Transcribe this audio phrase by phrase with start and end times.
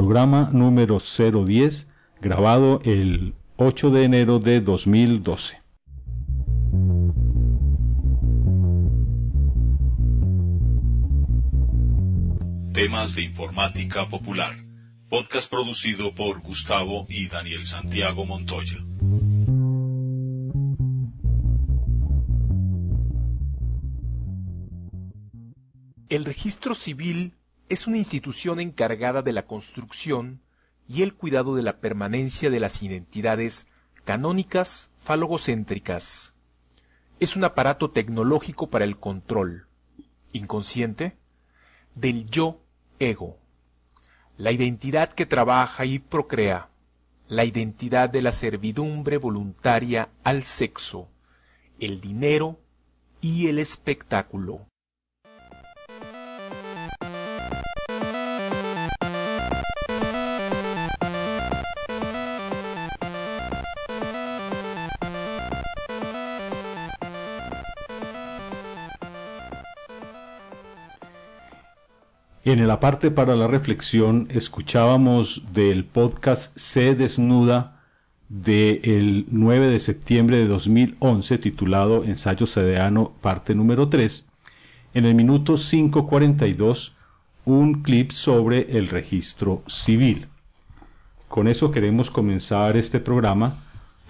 [0.00, 1.86] programa número 010,
[2.22, 5.60] grabado el 8 de enero de 2012.
[12.72, 14.56] Temas de informática popular.
[15.10, 18.78] Podcast producido por Gustavo y Daniel Santiago Montoya.
[26.08, 27.34] El registro civil
[27.70, 30.40] es una institución encargada de la construcción
[30.88, 33.68] y el cuidado de la permanencia de las identidades
[34.04, 36.34] canónicas falogocéntricas.
[37.20, 39.68] Es un aparato tecnológico para el control,
[40.32, 41.16] inconsciente,
[41.94, 42.60] del yo
[42.98, 43.36] ego,
[44.36, 46.70] la identidad que trabaja y procrea,
[47.28, 51.08] la identidad de la servidumbre voluntaria al sexo,
[51.78, 52.58] el dinero
[53.20, 54.66] y el espectáculo.
[72.50, 77.80] En la parte para la reflexión escuchábamos del podcast Se Desnuda
[78.28, 84.26] del 9 de septiembre de 2011 titulado Ensayo Cedeano parte número 3.
[84.94, 86.90] En el minuto 5.42
[87.44, 90.26] un clip sobre el registro civil.
[91.28, 93.58] Con eso queremos comenzar este programa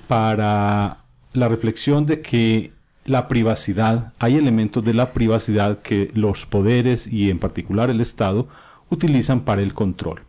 [0.09, 1.05] para
[1.35, 2.73] la reflexión de que
[3.05, 8.49] la privacidad, hay elementos de la privacidad que los poderes y en particular el Estado
[8.91, 10.23] utilizan para el control.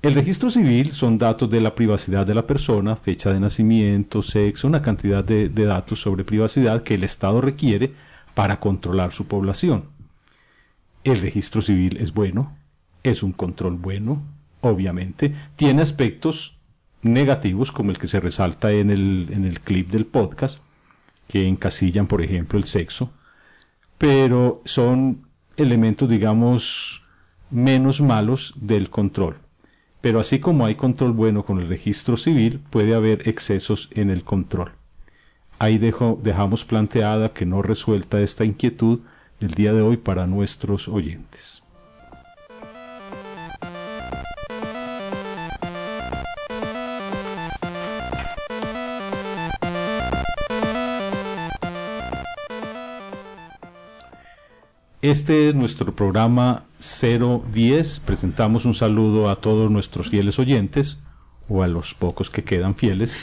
[0.00, 4.68] El registro civil son datos de la privacidad de la persona, fecha de nacimiento, sexo,
[4.68, 7.92] una cantidad de, datos sobre privacidad que el Estado requiere
[8.34, 9.86] para controlar su población.
[11.02, 12.56] El registro civil es bueno,
[13.02, 14.22] es un control bueno,
[14.60, 16.56] obviamente, tiene aspectos
[17.02, 20.60] negativos como el que se resalta en el, en el clip del podcast,
[21.28, 23.12] que encasillan, por ejemplo, el sexo,
[23.98, 27.02] pero son elementos, digamos,
[27.50, 29.36] menos malos del control.
[30.00, 34.24] Pero así como hay control bueno con el registro civil, puede haber excesos en el
[34.24, 34.72] control.
[35.58, 39.00] Ahí dejamos planteada que no resuelta esta inquietud
[39.40, 41.64] el día de hoy para nuestros oyentes.
[55.02, 58.00] Este es nuestro programa 010.
[58.00, 60.98] Presentamos un saludo a todos nuestros fieles oyentes,
[61.48, 63.16] o a los pocos que quedan fieles.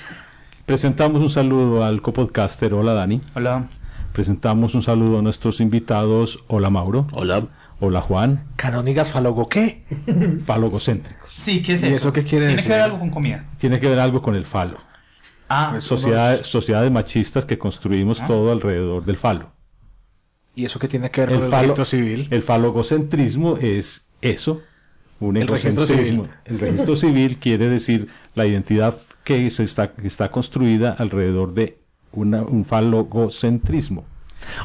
[0.65, 2.73] Presentamos un saludo al copodcaster.
[2.73, 3.21] Hola Dani.
[3.35, 3.67] Hola.
[4.13, 6.39] Presentamos un saludo a nuestros invitados.
[6.47, 7.07] Hola Mauro.
[7.11, 7.43] Hola.
[7.81, 8.45] Hola Juan.
[8.55, 9.83] ¿Canónicas falogo qué?
[10.45, 11.29] Falogocéntricos.
[11.33, 11.95] Sí, ¿qué es ¿Y eso?
[11.97, 12.71] eso qué quiere ¿Tiene decir?
[12.71, 13.43] que ver algo con comida?
[13.57, 14.77] Tiene que ver algo con el falo.
[15.49, 18.25] Ah, Pues- Sociedades, sociedades machistas que construimos Ah.
[18.27, 19.51] todo alrededor del falo.
[20.55, 22.27] ¿Y eso qué tiene que ver El con el falo- registro civil?
[22.31, 24.61] El falogocentrismo es eso,
[25.19, 26.29] un El registro civil.
[26.45, 31.79] El registro civil quiere decir la identidad que se está, que está construida alrededor de
[32.11, 34.05] una- un falogocentrismo.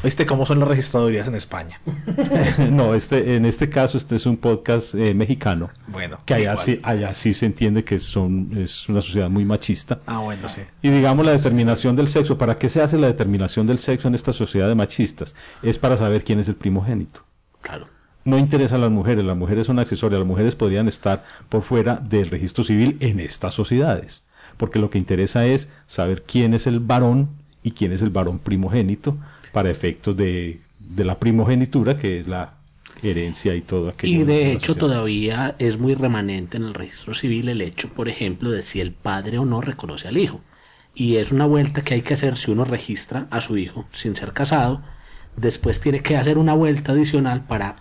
[0.03, 1.79] ¿Oíste cómo son las registradurías en España?
[2.69, 6.65] no, este, en este caso este es un podcast eh, mexicano, Bueno, que allá igual.
[6.65, 9.99] sí, allá sí se entiende que son, es una sociedad muy machista.
[10.05, 10.61] Ah, bueno, sí.
[10.81, 12.37] Y digamos la determinación del sexo.
[12.37, 15.35] ¿Para qué se hace la determinación del sexo en esta sociedad de machistas?
[15.61, 17.23] Es para saber quién es el primogénito.
[17.61, 17.87] claro.
[18.23, 21.95] No interesa a las mujeres, las mujeres son accesorias, las mujeres podrían estar por fuera
[21.95, 24.23] del registro civil en estas sociedades,
[24.57, 27.29] porque lo que interesa es saber quién es el varón
[27.63, 29.17] y quién es el varón primogénito
[29.51, 32.57] para efectos de, de la primogenitura, que es la
[33.01, 34.21] herencia y todo aquello.
[34.21, 38.51] Y de hecho todavía es muy remanente en el registro civil el hecho, por ejemplo,
[38.51, 40.41] de si el padre o no reconoce al hijo.
[40.93, 44.15] Y es una vuelta que hay que hacer si uno registra a su hijo sin
[44.15, 44.81] ser casado.
[45.37, 47.77] Después tiene que hacer una vuelta adicional para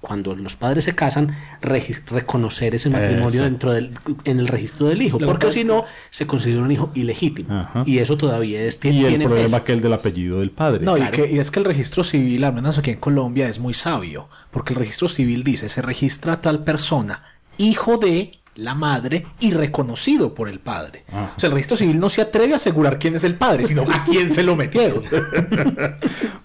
[0.00, 3.92] cuando los padres se casan, reconocer ese matrimonio dentro del,
[4.24, 7.52] en el registro del hijo, Lo que porque si no, se considera un hijo ilegítimo.
[7.52, 7.82] Ajá.
[7.84, 9.56] Y eso todavía es, Y tiene, el tiene problema peso.
[9.56, 10.84] aquel del apellido del padre.
[10.84, 13.58] No, y, que, y es que el registro civil, al menos aquí en Colombia, es
[13.58, 17.24] muy sabio, porque el registro civil dice, se registra a tal persona,
[17.56, 21.04] hijo de la madre y reconocido por el padre.
[21.08, 21.32] Ajá.
[21.36, 23.82] O sea, el registro civil no se atreve a asegurar quién es el padre, sino
[23.82, 25.02] a quién se lo metieron.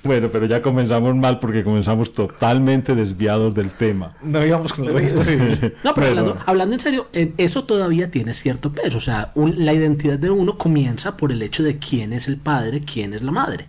[0.03, 4.15] Bueno, pero ya comenzamos mal porque comenzamos totalmente desviados del tema.
[4.21, 5.73] No íbamos con el registro civil.
[5.83, 8.97] No, pero hablando en serio, eh, eso todavía tiene cierto peso.
[8.97, 12.37] O sea, un- la identidad de uno comienza por el hecho de quién es el
[12.37, 13.67] padre, quién es la madre.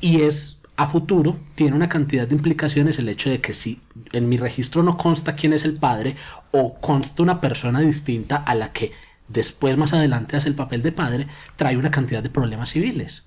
[0.00, 3.80] Y es a futuro tiene una cantidad de implicaciones el hecho de que si
[4.12, 6.16] en mi registro no consta quién es el padre
[6.52, 8.92] o consta una persona distinta a la que
[9.28, 13.24] después más adelante hace el papel de padre, trae una cantidad de problemas civiles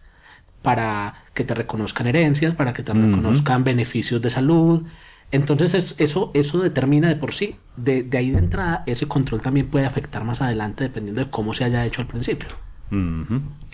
[0.61, 4.83] para que te reconozcan herencias, para que te reconozcan beneficios de salud.
[5.31, 9.67] Entonces eso, eso determina de por sí, de, de, ahí de entrada, ese control también
[9.67, 12.49] puede afectar más adelante dependiendo de cómo se haya hecho al principio.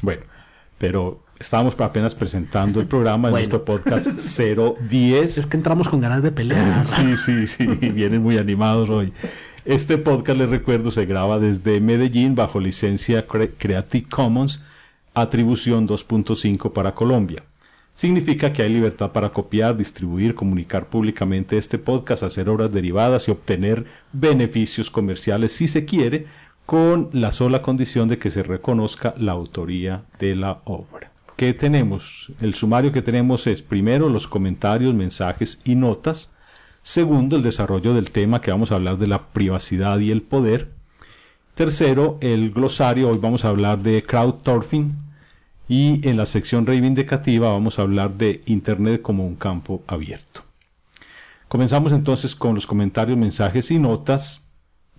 [0.01, 0.23] Bueno,
[0.77, 4.07] pero estábamos apenas presentando el programa de nuestro podcast
[4.89, 5.37] 010.
[5.37, 6.83] Es que entramos con ganas de pelear.
[6.85, 9.11] sí, sí, sí, vienen muy animados hoy.
[9.65, 14.61] Este podcast, les recuerdo, se graba desde Medellín bajo licencia Creative Commons,
[15.13, 17.43] atribución 2.5 para Colombia.
[17.95, 23.31] Significa que hay libertad para copiar, distribuir, comunicar públicamente este podcast, hacer obras derivadas y
[23.31, 26.27] obtener beneficios comerciales si se quiere,
[26.65, 31.14] con la sola condición de que se reconozca la autoría de la obra.
[31.35, 32.31] ¿Qué tenemos?
[32.39, 36.31] El sumario que tenemos es primero los comentarios, mensajes y notas,
[36.81, 40.71] segundo el desarrollo del tema que vamos a hablar de la privacidad y el poder,
[41.53, 44.95] tercero el glosario, hoy vamos a hablar de crowdturfing
[45.67, 50.43] y en la sección reivindicativa vamos a hablar de Internet como un campo abierto.
[51.49, 54.45] Comenzamos entonces con los comentarios, mensajes y notas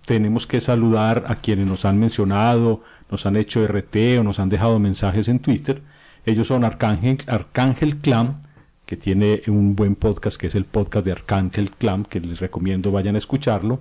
[0.05, 2.81] tenemos que saludar a quienes nos han mencionado,
[3.11, 5.81] nos han hecho RT o nos han dejado mensajes en Twitter.
[6.27, 8.41] Ellos son Arcángel, Arcángel Clam,
[8.85, 12.91] que tiene un buen podcast que es el podcast de Arcángel Clam, que les recomiendo
[12.91, 13.79] vayan a escucharlo.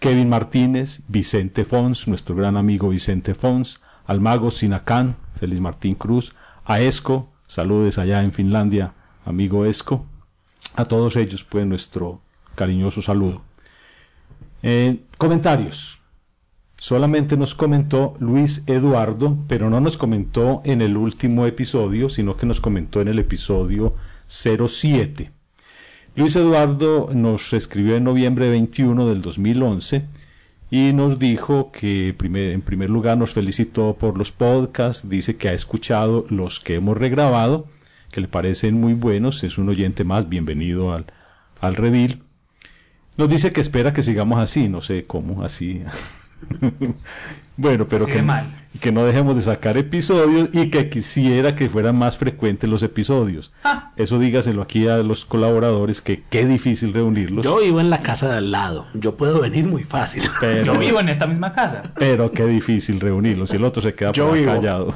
[0.00, 6.34] Kevin Martínez, Vicente Fons, nuestro gran amigo Vicente Fons, al mago Sinacán, Feliz Martín Cruz,
[6.64, 8.94] a Esco, saludes allá en Finlandia,
[9.24, 10.04] amigo Esco.
[10.74, 12.20] A todos ellos, pues, nuestro
[12.56, 13.42] cariñoso saludo.
[14.64, 15.95] Eh, comentarios.
[16.86, 22.46] Solamente nos comentó Luis Eduardo, pero no nos comentó en el último episodio, sino que
[22.46, 23.96] nos comentó en el episodio
[24.28, 25.32] 07.
[26.14, 30.04] Luis Eduardo nos escribió en noviembre 21 del 2011
[30.70, 35.54] y nos dijo que en primer lugar nos felicitó por los podcasts, dice que ha
[35.54, 37.66] escuchado los que hemos regrabado,
[38.12, 41.06] que le parecen muy buenos, es un oyente más, bienvenido al,
[41.60, 42.22] al redil.
[43.16, 45.82] Nos dice que espera que sigamos así, no sé cómo, así.
[47.56, 48.24] bueno, pero que,
[48.80, 53.52] que, no dejemos de sacar episodios y que quisiera que fueran más frecuentes los episodios.
[53.64, 53.92] Ah.
[53.96, 57.44] Eso dígaselo aquí a los colaboradores que qué difícil reunirlos.
[57.44, 60.22] Yo vivo en la casa de al lado, yo puedo venir muy fácil.
[60.40, 61.82] Pero, yo vivo en esta misma casa.
[61.98, 64.94] Pero qué difícil reunirlos y el otro se queda callado.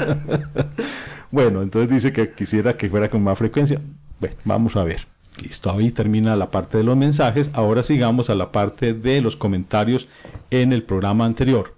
[1.30, 3.80] bueno, entonces dice que quisiera que fuera con más frecuencia.
[4.20, 5.06] Bueno, vamos a ver.
[5.40, 7.50] Listo, ahí termina la parte de los mensajes.
[7.52, 10.08] Ahora sigamos a la parte de los comentarios
[10.50, 11.74] en el programa anterior.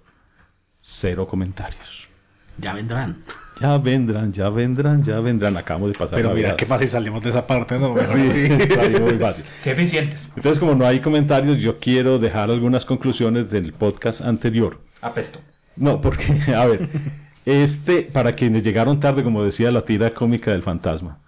[0.79, 2.09] Cero comentarios.
[2.57, 3.23] Ya vendrán.
[3.59, 5.55] Ya vendrán, ya vendrán, ya vendrán.
[5.57, 6.15] Acabamos de pasar.
[6.15, 7.95] Pero mira qué fácil salimos de esa parte, ¿no?
[8.07, 8.49] Sí, sí.
[8.99, 9.45] muy fácil.
[9.63, 10.29] Qué eficientes.
[10.35, 14.79] Entonces, como no hay comentarios, yo quiero dejar algunas conclusiones del podcast anterior.
[15.01, 15.39] Apesto.
[15.75, 16.89] No, porque, a ver,
[17.45, 21.19] este, para quienes llegaron tarde, como decía la tira cómica del fantasma,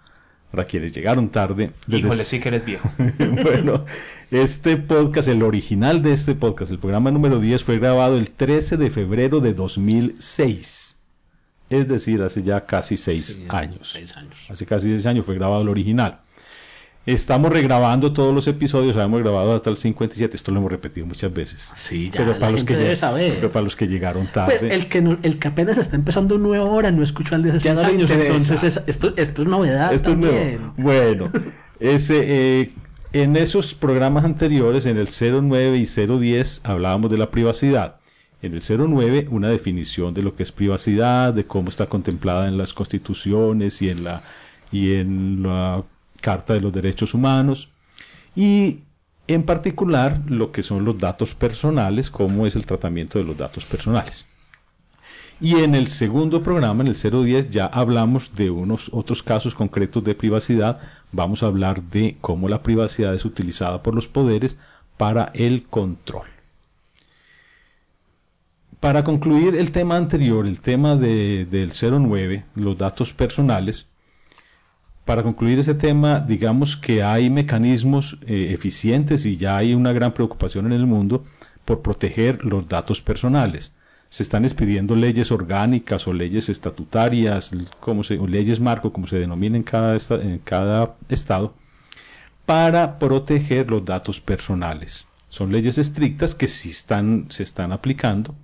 [0.54, 1.72] para quienes llegaron tarde.
[1.88, 2.88] Híjole, sí que eres viejo.
[3.42, 3.84] bueno,
[4.30, 8.76] este podcast, el original de este podcast, el programa número 10, fue grabado el 13
[8.76, 10.98] de febrero de 2006.
[11.70, 13.90] Es decir, hace ya casi seis años.
[13.90, 14.48] Seis años.
[14.48, 16.20] Hace casi seis años fue grabado el original.
[17.06, 21.32] Estamos regrabando todos los episodios, habíamos grabado hasta el 57, esto lo hemos repetido muchas
[21.34, 21.68] veces.
[21.76, 23.34] Sí, ya pero para los que debe saber.
[23.34, 24.56] Pero para los que llegaron tarde.
[24.58, 27.68] Pues el, que el que apenas está empezando nueva hora no escuchó al de hace
[27.68, 29.92] años, entonces esto, esto es novedad.
[29.92, 30.74] Esto es nuevo.
[30.78, 31.30] Bueno,
[31.78, 32.70] ese, eh,
[33.12, 37.96] en esos programas anteriores, en el 09 y 010, hablábamos de la privacidad.
[38.40, 42.56] En el 09, una definición de lo que es privacidad, de cómo está contemplada en
[42.56, 44.22] las constituciones y en la,
[44.72, 45.84] y en la
[46.24, 47.68] Carta de los Derechos Humanos
[48.34, 48.78] y
[49.28, 53.66] en particular lo que son los datos personales, cómo es el tratamiento de los datos
[53.66, 54.24] personales.
[55.38, 60.02] Y en el segundo programa, en el 010, ya hablamos de unos otros casos concretos
[60.02, 60.80] de privacidad.
[61.12, 64.56] Vamos a hablar de cómo la privacidad es utilizada por los poderes
[64.96, 66.28] para el control.
[68.80, 73.88] Para concluir el tema anterior, el tema de, del 09, los datos personales,
[75.04, 80.14] para concluir ese tema, digamos que hay mecanismos eh, eficientes y ya hay una gran
[80.14, 81.24] preocupación en el mundo
[81.64, 83.74] por proteger los datos personales.
[84.08, 89.56] Se están expidiendo leyes orgánicas o leyes estatutarias, como se, leyes marco, como se denomina
[89.56, 91.54] en cada, en cada estado,
[92.46, 95.06] para proteger los datos personales.
[95.28, 98.34] Son leyes estrictas que sí están, se están aplicando.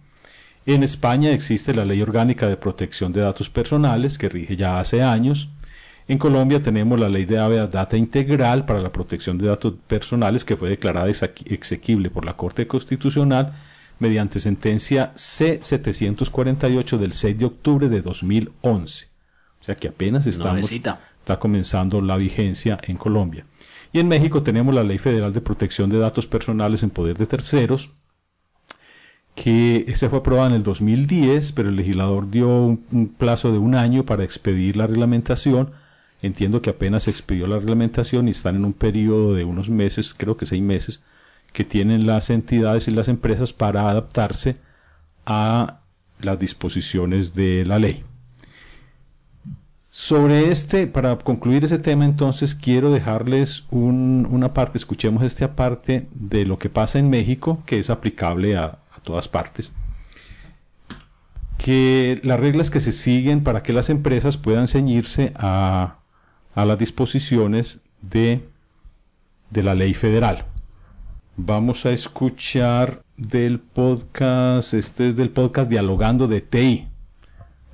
[0.67, 5.03] En España existe la Ley Orgánica de Protección de Datos Personales, que rige ya hace
[5.03, 5.49] años
[6.11, 10.57] En Colombia tenemos la ley de data integral para la protección de datos personales que
[10.57, 13.53] fue declarada exequible por la Corte Constitucional
[14.01, 19.07] mediante sentencia C-748 del 6 de octubre de 2011.
[19.61, 23.45] O sea que apenas estamos, está comenzando la vigencia en Colombia.
[23.93, 27.27] Y en México tenemos la Ley Federal de Protección de Datos Personales en Poder de
[27.27, 27.93] Terceros,
[29.37, 33.77] que se fue aprobada en el 2010, pero el legislador dio un, plazo de un
[33.77, 35.71] año para expedir la reglamentación.
[36.23, 40.15] Entiendo que apenas se expidió la reglamentación y están en un periodo de unos meses,
[40.15, 41.03] creo que seis meses,
[41.53, 44.57] que tienen las entidades y las empresas para adaptarse
[45.27, 45.81] a
[46.21, 48.05] las disposiciones de la ley.
[49.89, 56.47] Sobre este, para concluir ese tema, entonces quiero dejarles una parte, escuchemos esta parte de
[56.47, 59.73] lo que pasa en México, que es aplicable a, todas partes.
[61.57, 66.00] Que las reglas que se siguen para que las empresas puedan ceñirse a,
[66.55, 68.49] a las disposiciones de,
[69.51, 70.47] de la ley federal.
[71.37, 76.91] Vamos a escuchar del podcast, este es del podcast Dialogando de TI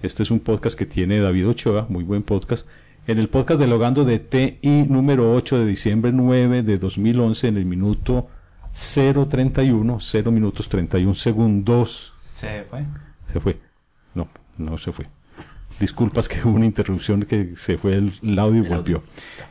[0.03, 2.69] este es un podcast que tiene David Ochoa, muy buen podcast.
[3.07, 7.65] En el podcast Dialogando de TI número 8 de diciembre 9 de 2011, en el
[7.65, 8.29] minuto
[8.73, 12.13] 031, 0 minutos 31 segundos.
[12.35, 12.85] ¿Se fue?
[13.33, 13.59] Se fue.
[14.15, 14.29] No,
[14.59, 15.07] no se fue.
[15.79, 19.03] Disculpas que hubo una interrupción que se fue el, audio y volvió.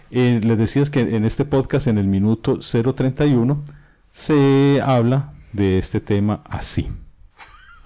[0.10, 3.64] Eh, les decías que en este podcast, en el minuto 031,
[4.12, 6.90] se habla de este tema así.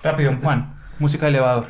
[0.01, 0.78] Rápido, Juan.
[0.99, 1.67] Música de elevador.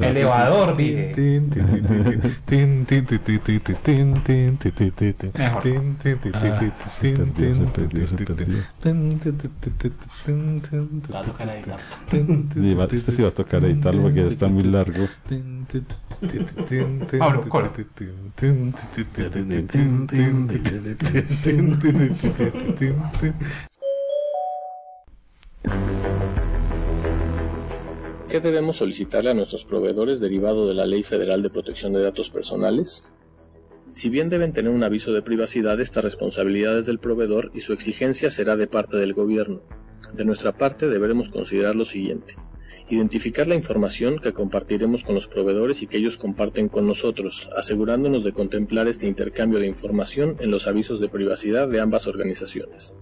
[0.00, 1.12] Elevador, dije.
[5.34, 5.62] Mejor.
[12.92, 15.06] Este sí va a tocar editarlo porque ya está muy largo.
[17.18, 17.70] Pablo, corre.
[28.34, 32.30] ¿Qué debemos solicitarle a nuestros proveedores derivado de la Ley Federal de Protección de Datos
[32.30, 33.06] Personales?
[33.92, 37.72] Si bien deben tener un aviso de privacidad, esta responsabilidad es del proveedor y su
[37.72, 39.62] exigencia será de parte del gobierno.
[40.14, 42.34] De nuestra parte deberemos considerar lo siguiente.
[42.88, 48.24] Identificar la información que compartiremos con los proveedores y que ellos comparten con nosotros, asegurándonos
[48.24, 52.96] de contemplar este intercambio de información en los avisos de privacidad de ambas organizaciones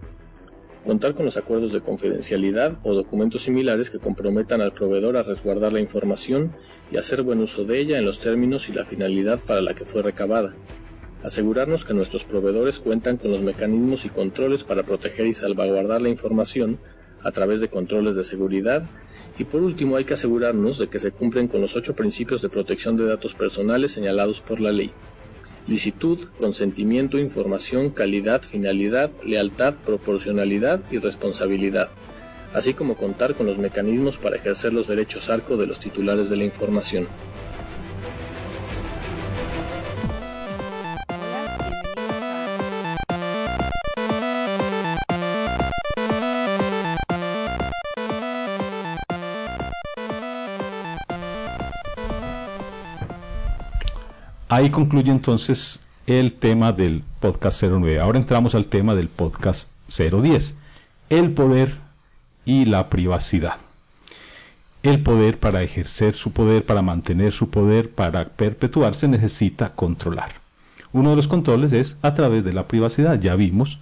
[0.82, 5.72] contar con los acuerdos de confidencialidad o documentos similares que comprometan al proveedor a resguardar
[5.72, 6.52] la información
[6.90, 9.84] y hacer buen uso de ella en los términos y la finalidad para la que
[9.84, 10.54] fue recabada.
[11.22, 16.08] Asegurarnos que nuestros proveedores cuentan con los mecanismos y controles para proteger y salvaguardar la
[16.08, 16.78] información
[17.22, 18.84] a través de controles de seguridad
[19.38, 22.48] y por último hay que asegurarnos de que se cumplen con los ocho principios de
[22.48, 24.90] protección de datos personales señalados por la ley
[25.66, 31.90] licitud, consentimiento, información, calidad, finalidad, lealtad, proporcionalidad y responsabilidad,
[32.52, 36.36] así como contar con los mecanismos para ejercer los derechos arco de los titulares de
[36.36, 37.06] la información.
[54.52, 58.00] Ahí concluye entonces el tema del podcast 09.
[58.00, 60.56] Ahora entramos al tema del podcast 010.
[61.08, 61.78] El poder
[62.44, 63.54] y la privacidad.
[64.82, 70.32] El poder para ejercer su poder, para mantener su poder, para perpetuarse, necesita controlar.
[70.92, 73.18] Uno de los controles es a través de la privacidad.
[73.18, 73.78] Ya vimos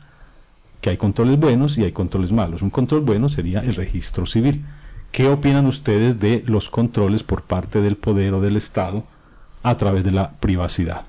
[0.81, 2.63] que hay controles buenos y hay controles malos.
[2.63, 4.65] Un control bueno sería el registro civil.
[5.11, 9.03] ¿Qué opinan ustedes de los controles por parte del poder o del Estado
[9.63, 11.05] a través de la privacidad.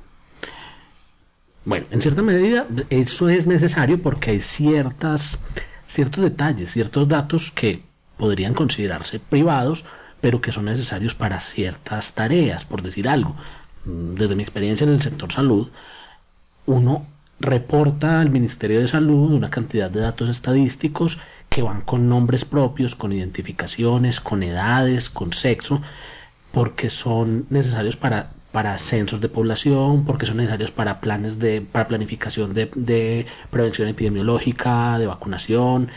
[1.63, 5.37] Bueno, en cierta medida eso es necesario porque hay ciertas,
[5.87, 7.83] ciertos detalles, ciertos datos que
[8.17, 9.85] podrían considerarse privados,
[10.21, 13.35] pero que son necesarios para ciertas tareas, por decir algo.
[13.85, 15.69] Mm, desde mi experiencia en el sector salud,
[16.65, 17.05] uno
[17.39, 22.95] reporta al Ministerio de Salud una cantidad de datos estadísticos que van con nombres propios,
[22.95, 25.81] con identificaciones, con edades, con sexo,
[26.51, 31.87] porque son necesarios para para censos de población, porque son necesarios para planes de, para
[31.87, 35.89] planificación de, prevención epidemiológica, de vacunación.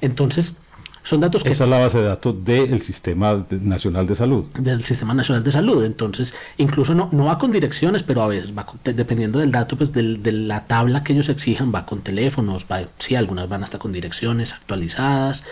[0.00, 0.56] Entonces,
[1.02, 1.50] son datos que...
[1.50, 4.46] Esa es la base de datos del Sistema Nacional de Salud.
[4.58, 5.84] Del Sistema Nacional de Salud.
[5.84, 9.92] Entonces, incluso no, no va con direcciones, pero a veces va dependiendo del dato, pues
[9.92, 13.78] del, de la tabla que ellos exijan, va con teléfonos, va, sí, algunas van hasta
[13.78, 15.44] con direcciones actualizadas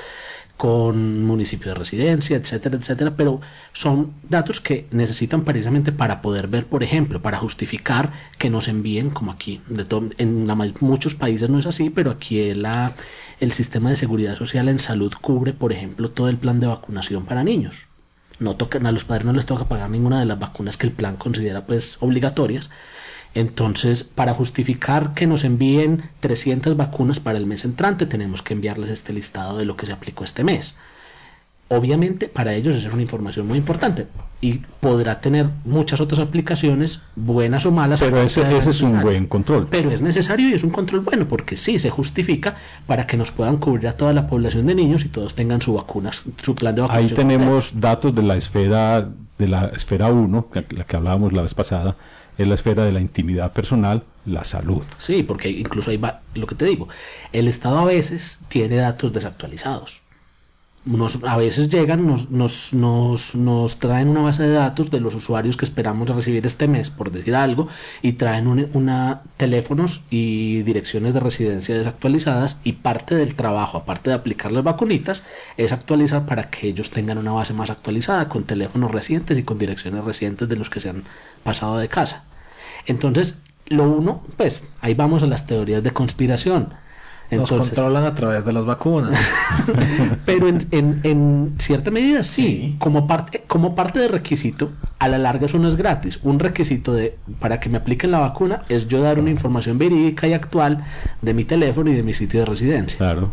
[0.59, 3.41] con municipio de residencia, etcétera, etcétera, pero
[3.73, 9.11] son datos que necesitan precisamente para poder ver, por ejemplo, para justificar que nos envíen,
[9.11, 9.62] como aquí,
[10.19, 14.81] en la, muchos países no es así, pero aquí el sistema de seguridad social en
[14.81, 17.87] salud cubre, por ejemplo, todo el plan de vacunación para niños.
[18.41, 20.93] No tocan, a los padres no les toca pagar ninguna de las vacunas que el
[20.93, 22.69] plan considera pues obligatorias,
[23.35, 28.91] entonces, para justificar que nos envíen 300 vacunas para el mes entrante, tenemos que enviarles
[28.91, 30.75] este listado de lo que se aplicó este mes.
[31.71, 34.07] Obviamente, para ellos es una información muy importante
[34.41, 38.01] y podrá tener muchas otras aplicaciones, buenas o malas.
[38.01, 39.69] Pero ese, ese es un buen control.
[39.71, 42.57] Pero es necesario y es un control bueno porque sí se justifica
[42.87, 45.75] para que nos puedan cubrir a toda la población de niños y todos tengan su
[45.75, 47.11] vacunas, su plan de vacunación.
[47.11, 51.55] Ahí tenemos datos de la esfera de la esfera 1, la que hablábamos la vez
[51.55, 51.97] pasada,
[52.38, 54.85] es la esfera de la intimidad personal, la salud.
[54.97, 56.88] Sí, porque incluso va lo que te digo.
[57.33, 60.02] El Estado a veces tiene datos desactualizados.
[60.88, 65.14] Nos, a veces llegan, nos, nos, nos, nos, traen una base de datos de los
[65.14, 67.68] usuarios que esperamos recibir este mes, por decir algo,
[68.00, 74.16] y traen una, teléfonos y direcciones de residencia desactualizadas y parte del trabajo, aparte de
[74.16, 75.25] aplicar las vacunitas,
[75.59, 79.59] es actualizar para que ellos tengan una base más actualizada con teléfonos recientes y con
[79.59, 81.04] direcciones recientes de los que se han
[81.45, 82.25] pasado de casa.
[82.87, 86.73] Entonces, lo uno, pues ahí vamos a las teorías de conspiración.
[87.31, 89.19] Nos controlan a través de las vacunas.
[90.27, 95.47] pero en, en, cierta medida sí, Como, parte, como parte de requisito, a la larga
[95.47, 96.21] eso no es gratis.
[96.23, 100.27] Un requisito de para que me apliquen la vacuna es yo dar una información verídica
[100.27, 100.85] y actual
[101.21, 102.99] de mi teléfono y de mi sitio de residencia.
[102.99, 103.33] Claro.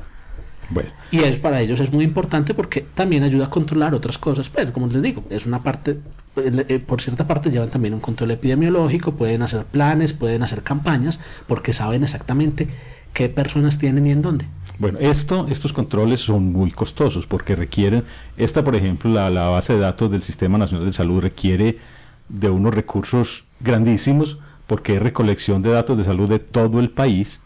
[1.12, 4.50] Y es para ellos es muy importante porque también ayuda a controlar otras cosas.
[4.50, 6.00] Pues, como les digo, es una parte,
[6.36, 11.20] eh, por cierta parte llevan también un control epidemiológico, pueden hacer planes, pueden hacer campañas,
[11.48, 12.68] porque saben exactamente
[13.16, 14.46] qué personas tienen y en dónde.
[14.78, 18.04] Bueno, esto, estos controles son muy costosos porque requieren,
[18.36, 21.80] esta por ejemplo, la, base de datos del Sistema Nacional de Salud requiere
[22.28, 27.40] de unos recursos grandísimos porque es recolección de datos de salud de todo el país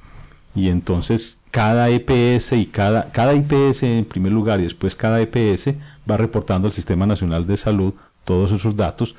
[0.56, 5.76] y entonces cada EPS y cada, cada IPS en primer lugar y después cada EPS
[6.10, 7.94] va reportando al Sistema Nacional de Salud
[8.26, 9.16] todos esos datos.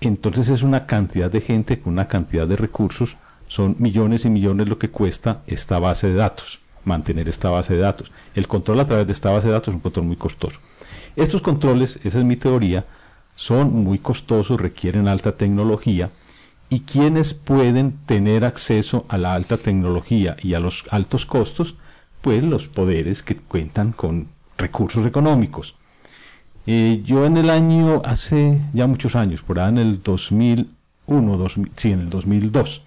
[0.00, 3.16] Entonces es una cantidad de gente con una cantidad de recursos,
[3.50, 7.80] son millones y millones lo que cuesta esta base de datos, mantener esta base de
[7.80, 8.12] datos.
[8.36, 10.60] El control a través de esta base de datos es un control muy costoso.
[11.16, 12.86] Estos controles, esa es mi teoría,
[13.34, 16.10] son muy costosos, requieren alta tecnología
[16.68, 21.74] y quienes pueden tener acceso a la alta tecnología y a los altos costos,
[22.20, 25.74] pues los poderes que cuentan con recursos económicos.
[26.68, 31.72] Eh, yo en el año, hace ya muchos años, por ahí en el 2001, 2000,
[31.74, 32.84] sí, en el 2002,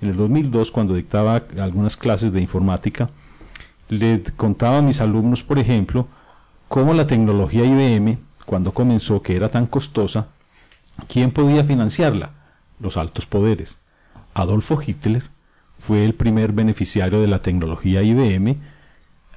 [0.00, 3.10] en el 2002 cuando dictaba algunas clases de informática,
[3.88, 6.08] le contaba a mis alumnos, por ejemplo,
[6.68, 10.28] cómo la tecnología IBM, cuando comenzó, que era tan costosa,
[11.08, 12.32] ¿quién podía financiarla?
[12.80, 13.78] los altos poderes.
[14.34, 15.24] Adolfo Hitler
[15.78, 18.56] fue el primer beneficiario de la tecnología IBM.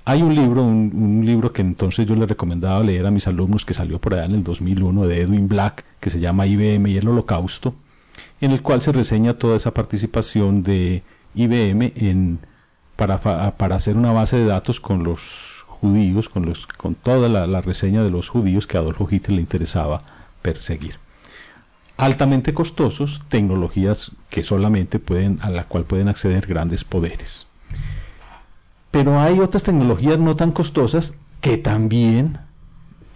[0.06, 3.74] Hay un libro, un, libro que entonces yo le recomendaba leer a mis alumnos que
[3.74, 7.08] salió por allá en el 2001 de Edwin Black, que se llama IBM y el
[7.08, 7.76] Holocausto,
[8.42, 11.04] en el cual se reseña toda esa participación de
[11.36, 12.40] IBM en,
[12.96, 13.20] para,
[13.58, 18.04] para hacer una base de datos con los judíos, con, los, con toda la, reseña
[18.04, 20.04] de los judíos que a Adolfo Hitler le interesaba
[20.42, 20.96] perseguir
[21.98, 27.46] altamente costosos, tecnologías que solamente pueden, a la cual pueden acceder grandes poderes.
[28.90, 32.38] Pero hay otras tecnologías no tan costosas que también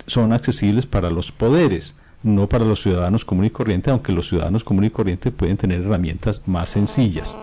[0.06, 4.64] son accesibles para los poderes, no para los ciudadanos común y corriente, aunque los ciudadanos
[4.64, 7.36] común y corriente pueden tener herramientas más sencillas.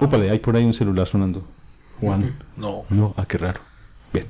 [0.00, 1.42] Úpale, hay por ahí un celular sonando.
[2.00, 2.36] Juan.
[2.56, 2.84] No.
[2.90, 3.60] No, ah, qué raro.
[4.12, 4.26] Bien.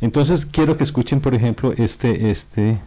[0.00, 2.78] Entonces quiero que escuchen, por ejemplo, este, este,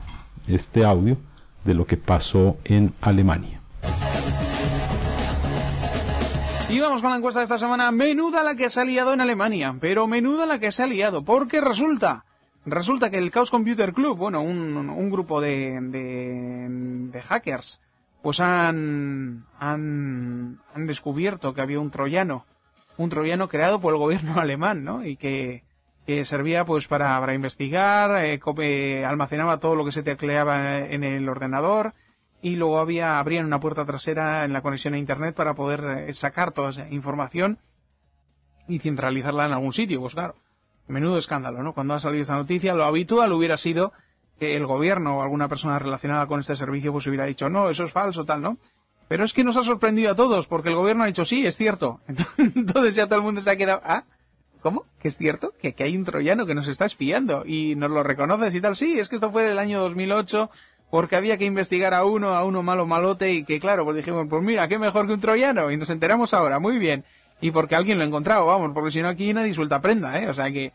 [0.47, 1.17] este audio
[1.63, 3.61] de lo que pasó en Alemania.
[6.67, 7.91] Y vamos con la encuesta de esta semana.
[7.91, 11.23] Menuda la que se ha liado en Alemania, pero menuda la que se ha liado,
[11.23, 12.25] porque resulta,
[12.65, 17.80] resulta que el Chaos Computer Club, bueno, un, grupo de, de, hackers,
[18.21, 22.45] pues han, han, han descubierto que había un troyano,
[22.97, 25.06] un troyano creado por el gobierno alemán, ¿no?
[25.06, 25.63] Y que,
[26.23, 31.28] servía pues para, para investigar, eh, eh, almacenaba todo lo que se tecleaba en el
[31.28, 31.93] ordenador
[32.45, 36.13] y luego había abrían una puerta trasera en la conexión a internet para poder eh,
[36.13, 37.58] sacar toda esa información
[38.67, 40.36] y centralizarla en algún sitio, pues claro,
[40.87, 41.73] menudo escándalo, ¿no?
[41.73, 43.93] Cuando ha salido esta noticia, lo habitual hubiera sido
[44.39, 47.85] que el gobierno o alguna persona relacionada con este servicio pues hubiera dicho, no, eso
[47.85, 48.57] es falso, tal, ¿no?
[49.07, 51.55] Pero es que nos ha sorprendido a todos, porque el gobierno ha dicho, sí, es
[51.57, 52.01] cierto.
[52.37, 54.03] Entonces ya todo el mundo se ha quedado, ah,
[54.65, 54.85] ¿Cómo?
[54.99, 55.53] ¿Que es cierto?
[55.61, 58.75] ¿Que, que hay un troyano que nos está espiando y nos lo reconoces y tal.
[58.75, 60.49] Sí, es que esto fue el año 2008
[60.89, 64.25] porque había que investigar a uno, a uno malo malote y que claro, pues dijimos,
[64.27, 67.05] pues mira, qué mejor que un troyano y nos enteramos ahora, muy bien.
[67.41, 70.29] Y porque alguien lo ha encontrado, vamos, porque si no aquí nadie suelta prenda, ¿eh?
[70.29, 70.71] O sea que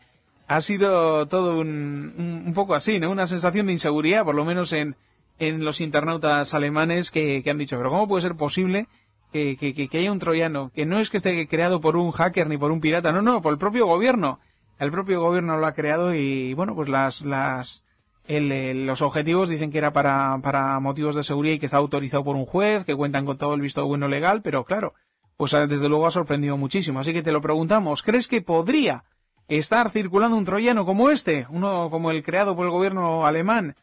[0.47, 3.09] ha sido todo un, un, poco así, ¿no?
[3.09, 4.95] Una sensación de inseguridad, por lo menos en,
[5.39, 8.87] en los internautas alemanes que, que han dicho, pero ¿cómo puede ser posible
[9.31, 12.47] que, que, que, haya un troyano, que no es que esté creado por un hacker
[12.47, 14.39] ni por un pirata, no, no, por el propio gobierno.
[14.77, 17.83] El propio gobierno lo ha creado y, bueno, pues las, las,
[18.25, 21.77] el, el, los objetivos dicen que era para, para motivos de seguridad y que está
[21.77, 24.93] autorizado por un juez, que cuentan con todo el visto bueno legal, pero claro,
[25.41, 26.99] pues desde luego ha sorprendido muchísimo.
[26.99, 29.03] Así que te lo preguntamos, ¿crees que podría
[29.47, 33.73] estar circulando un troyano como este, uno como el creado por el gobierno alemán,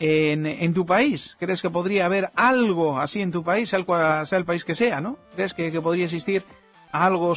[0.00, 1.36] en, tu país?
[1.38, 5.16] ¿Crees que podría haber algo así en tu país, sea el, país que sea, ¿no?
[5.36, 6.42] ¿Crees que, que podría existir
[6.90, 7.32] algo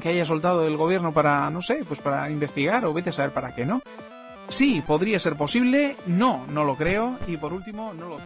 [0.00, 3.32] que haya soltado el gobierno para, no sé, pues para investigar o vete a saber
[3.32, 3.82] para qué, ¿no?
[4.48, 8.16] Sí, podría ser posible, no, no lo creo y por último, no lo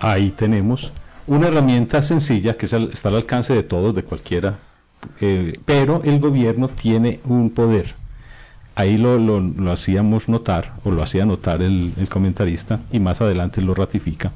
[0.00, 0.92] Ahí tenemos
[1.26, 4.58] una herramienta sencilla que está al alcance de todos, de cualquiera,
[5.20, 7.94] eh, pero el gobierno tiene un poder.
[8.74, 13.74] Ahí lo, hacíamos notar, o lo hacía notar el, el, comentarista, y más adelante lo
[13.74, 14.32] ratifica,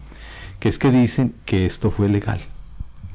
[0.60, 2.40] que es que dicen que esto fue legal.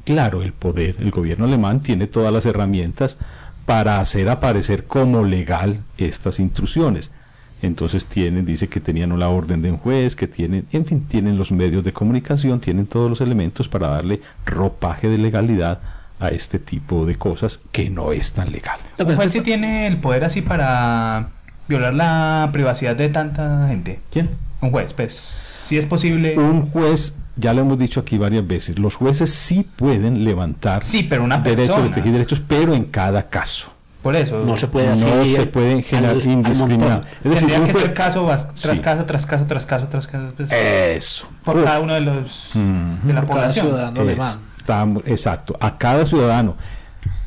[0.04, 3.16] Claro, el poder, el gobierno alemán tiene todas las herramientas
[3.64, 7.12] para hacer aparecer como legal estas intrusiones
[7.62, 11.36] entonces tienen, dice que tenían una orden de un juez, que tienen, en fin, tienen
[11.36, 15.80] los medios de comunicación, tienen todos los elementos para darle ropaje de legalidad
[16.18, 18.78] a este tipo de cosas que no es tan legal.
[18.98, 21.28] ¿Un juez sí tiene el poder así para
[21.68, 24.00] violar la privacidad de tanta gente?
[24.12, 24.30] ¿Quién?
[24.60, 26.38] Un juez, pues, si es posible.
[26.38, 31.02] Un juez, ya lo hemos dicho aquí varias veces, los jueces sí pueden levantar sí,
[31.02, 33.72] pero una derechos, restringir derechos, pero en cada caso.
[34.02, 37.02] Por eso no se puede no así se puede generar montón.
[37.22, 38.82] Es decir, Tendría que ser caso vas- tras Sí.
[38.84, 41.26] caso, tras caso, tras caso, tras caso, pues, Eso.
[41.44, 43.66] por cada uno de los de la Por cada población.
[43.66, 44.38] ciudadano alemán.
[44.58, 46.56] Está- exacto, a cada ciudadano.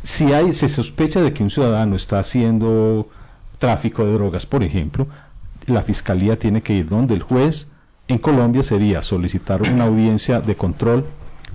[0.01, 3.07] Si hay, se sospecha de que un ciudadano está haciendo
[3.59, 5.07] tráfico de drogas, por ejemplo,
[5.67, 7.67] la fiscalía tiene que ir donde el juez
[8.07, 11.05] en Colombia sería solicitar una audiencia de control,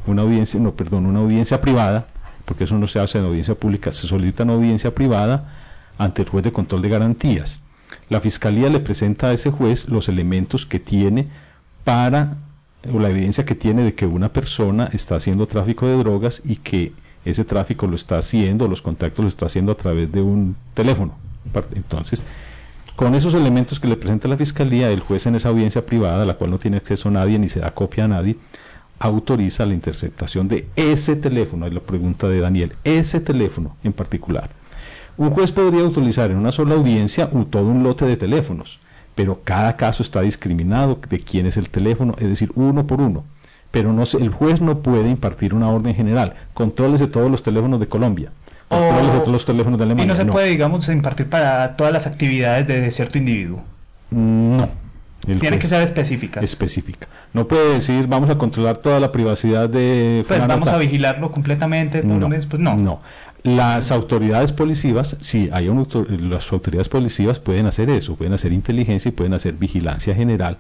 [0.07, 2.07] una audiencia, no, perdón, una audiencia privada,
[2.49, 5.53] porque eso no se hace en audiencia pública, se solicita una audiencia privada
[5.99, 7.61] ante el juez de control de garantías.
[8.09, 11.29] La fiscalía le presenta a ese juez los elementos que tiene
[11.85, 12.39] para
[12.91, 16.57] o la evidencia que tiene de que una persona está haciendo tráfico de drogas y
[16.57, 16.93] que
[17.27, 21.13] ese tráfico lo está haciendo, los contactos lo está haciendo a través de un teléfono.
[21.75, 22.25] Entonces,
[22.97, 26.27] con esos elementos que le presenta la fiscalía, el juez en esa audiencia privada, a
[26.27, 28.37] la cual no tiene acceso nadie ni se da copia a nadie,
[28.99, 34.51] autoriza la interceptación de ese teléfono, es la pregunta de Daniel, ese teléfono en particular.
[35.17, 38.81] Un juez podría utilizar en una sola audiencia un- todo un lote de teléfonos,
[39.15, 43.25] pero cada caso está discriminado de quién es el teléfono, es decir, uno por uno.
[43.71, 47.81] Pero no el juez no puede impartir una orden general, controles de todos los teléfonos
[47.81, 48.31] de Colombia,
[48.69, 50.15] controles de todos los teléfonos de y Alemania.
[50.15, 53.61] no se puede, digamos, impartir para todas las actividades de cierto individuo.
[54.11, 54.69] No.
[55.29, 56.43] El Tiene juez que ser específicas.
[56.43, 57.07] específica.
[57.35, 60.81] No puede decir vamos a controlar toda la privacidad de Pues vamos a tal".
[60.81, 62.77] vigilarlo completamente meses, pues no.
[62.77, 63.01] No.
[63.45, 68.53] Las autoridades policivas, sí, hay un autor- las autoridades policivas pueden hacer eso, pueden hacer
[68.53, 70.59] inteligencia y pueden hacer vigilancia general.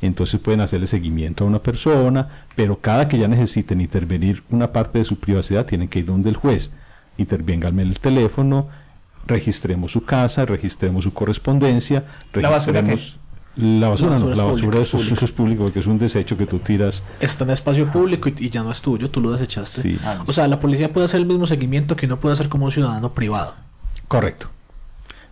[0.00, 4.98] Entonces pueden hacerle seguimiento a una persona, pero cada que ya necesiten intervenir una parte
[4.98, 6.72] de su privacidad, tienen que ir donde el juez.
[7.16, 8.68] Intervéngame el teléfono,
[9.26, 12.82] registremos su casa, registremos su correspondencia, ¿La basura
[13.56, 15.86] La basura, La no, basura la es basura pública, eso, eso es público porque es
[15.86, 17.04] un desecho que tú tiras.
[17.20, 19.80] Está en espacio público y, y ya no es tuyo, tú lo desechaste.
[19.80, 19.98] Sí.
[20.26, 22.72] O sea, la policía puede hacer el mismo seguimiento que uno puede hacer como un
[22.72, 23.54] ciudadano privado.
[24.08, 24.48] Correcto.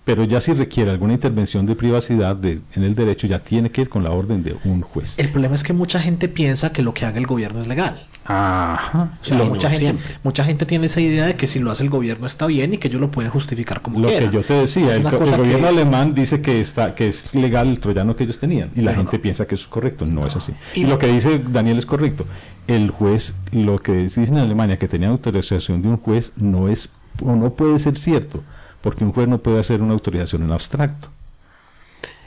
[0.05, 3.83] Pero ya si requiere alguna intervención de privacidad de- en el derecho, ya tiene que
[3.83, 5.17] ir con la orden de un juez.
[5.17, 8.05] El problema es que mucha gente piensa que lo que haga el gobierno es legal.
[8.25, 9.11] Ajá.
[9.21, 10.17] O sea, mucha, gente, siempre.
[10.25, 12.79] mucha gente tiene esa idea de que si lo hace el gobierno está bien y
[12.79, 15.67] que ellos lo pueden justificar como Lo que yo te decía, el, el gobierno que-
[15.69, 19.03] alemán dice que está que es legal el troyano que ellos tenían y la Pero
[19.03, 19.23] gente no.
[19.23, 20.53] piensa que eso es correcto, no, es así.
[20.75, 22.27] Y Y, no- lo que dice Daniel es correcto.
[22.67, 26.89] El juez, lo que dicen en Alemania que tenía autorización de un juez no es
[27.23, 28.43] o no puede ser cierto,
[28.83, 31.09] porque un juez no puede hacer una autorización en abstracto.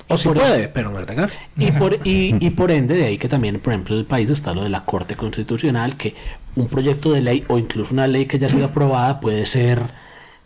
[0.08, 1.32] O sí puede, pero no es legal.
[1.58, 4.30] Y por, y, y por ende, de ahí que también, por ejemplo, en el país
[4.30, 6.13] está lo de la Corte Constitucional, que
[6.56, 9.82] un proyecto de ley o incluso una ley que ya ha sido aprobada puede ser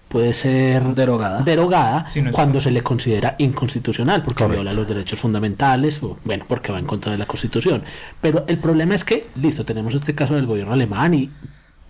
[0.07, 1.43] puede ser Derogada.
[1.43, 4.63] derogada Sí, no es- cuando se le considera inconstitucional porque Correcto.
[4.63, 7.83] viola los derechos fundamentales o bueno porque va en contra de la Constitución
[8.19, 11.29] pero el problema es que listo tenemos este caso del gobierno alemán y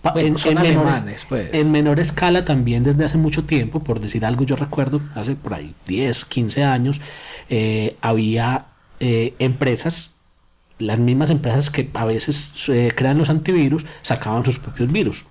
[0.02, 1.50] Bueno, son menor, alemanes, pues.
[1.52, 5.52] en menor escala también desde hace mucho tiempo por decir algo yo recuerdo hace por
[5.52, 7.00] ahí 10 15 años
[7.50, 8.66] eh, había
[8.98, 10.10] eh, empresas
[10.78, 15.26] las mismas empresas que a veces eh, crean los antivirus sacaban sus propios virus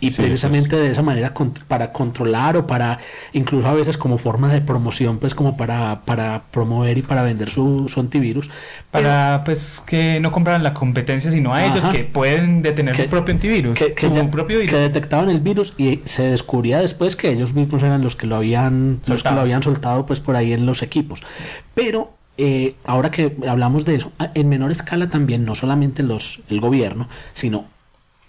[0.00, 3.00] Y Sí, precisamente de esa manera con- para controlar o para
[3.32, 7.50] incluso a veces como forma de promoción pues como para, para promover y para vender
[7.50, 8.50] su, su antivirus
[8.92, 13.08] Para pues que no compraran la competencia, sino a ellos que pueden detener Que- su
[13.10, 14.70] propio antivirus, que, que su ya- propio virus.
[14.72, 18.36] que detectaban el virus y se descubría después que ellos mismos eran los que lo
[18.36, 19.34] habían los que Soltado.
[19.36, 21.22] lo habían soltado pues por ahí en los equipos
[21.74, 26.40] pero eh, ahora que hablamos de eso a- en menor escala también no solamente los
[26.48, 27.64] el gobierno sino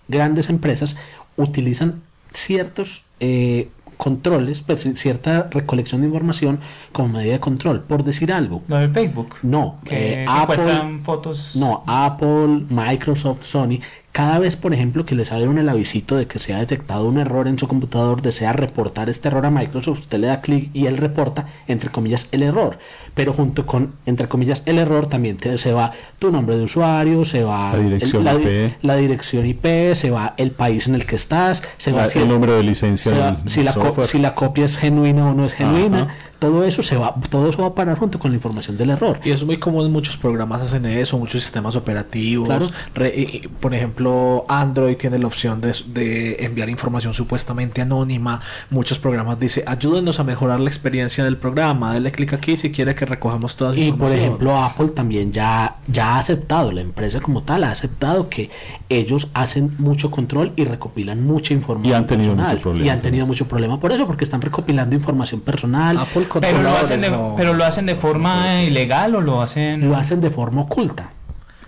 [0.08, 0.98] grandes empresas
[1.40, 6.60] utilizan ciertos eh, controles pues cierta recolección de información
[6.92, 9.36] como medida de control por decir algo Lo del Facebook.
[9.42, 11.56] no Que eh, Apple fotos.
[11.56, 13.80] no, Apple, Microsoft, Sony,
[14.12, 17.06] cada vez, por ejemplo, que le sale un el avisito de que se ha detectado
[17.06, 20.72] un error en su computador, desea reportar este error a Microsoft, usted le da clic
[20.74, 22.80] y él reporta, entre comillas, el error.
[23.14, 27.24] Pero junto con, entre comillas, el error también te- se va tu nombre de usuario,
[27.26, 28.74] se va La dirección la, IP.
[28.82, 32.20] la dirección IP, se va el país en el que estás, se va La- si
[32.20, 34.08] el número de licencia se va- del si, la co- software.
[34.08, 36.14] si la copia es genuina o no es genuina, Ajá.
[36.40, 39.20] todo eso se va, todo eso va a parar junto con la información del error.
[39.24, 42.48] Y eso es muy común, muchos programas hacen eso, muchos sistemas operativos.
[42.48, 42.68] Claro.
[42.96, 43.99] Re- y- y, por ejemplo,
[44.48, 48.42] Android tiene la opción de, de enviar información supuestamente anónima.
[48.70, 51.94] Muchos programas dice, ayúdenos a mejorar la experiencia del programa.
[51.94, 55.76] Dele clic aquí si quiere que recojamos toda su Y por ejemplo, Apple también ya,
[55.88, 58.50] ya ha aceptado, la empresa como tal ha aceptado que
[58.90, 62.52] ellos hacen mucho control y recopilan mucha información Y han tenido personal.
[62.56, 62.86] mucho problema.
[62.86, 65.98] Y han tenido mucho problema por eso, porque están recopilando información personal.
[65.98, 69.88] Apple Pero lo, hacen de, no- pero lo hacen de forma ilegal o lo hacen.
[69.90, 71.10] Lo hacen de forma oculta,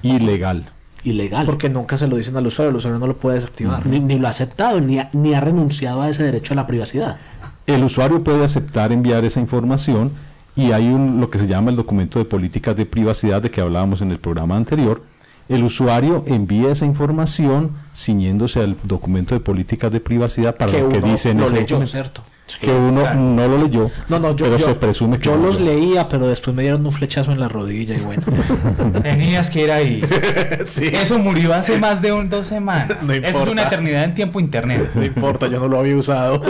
[0.04, 0.70] Ilegal.
[1.04, 1.46] Ilegal.
[1.46, 3.86] Porque nunca se lo dicen al usuario, el usuario no lo puede desactivar.
[3.86, 6.68] ni, ni lo ha aceptado, ni ha, ni ha renunciado a ese derecho a la
[6.68, 7.18] privacidad.
[7.68, 10.12] El usuario puede aceptar enviar esa información
[10.56, 13.62] y hay un, lo que se llama el documento de políticas de privacidad de que
[13.62, 15.04] hablábamos en el programa anterior.
[15.48, 21.02] El usuario envía esa información ciñéndose al documento de políticas de privacidad para lo que
[21.02, 22.24] dice en lo ese leyó, documento.
[22.58, 22.68] ¿Cierto?
[22.68, 23.20] Que uno Claro.
[23.20, 25.74] no lo leyó, No, no, yo, pero yo, se presume que yo lo los leyó.
[25.80, 28.24] leía, pero después me dieron un flechazo en la rodilla y bueno.
[29.04, 30.04] Tenías que ir ahí.
[30.92, 32.98] Eso murió hace más de un, dos semanas.
[33.04, 33.52] No Eso es importa.
[33.52, 34.90] una eternidad en tiempo internet.
[34.96, 36.42] no importa, yo no lo había usado.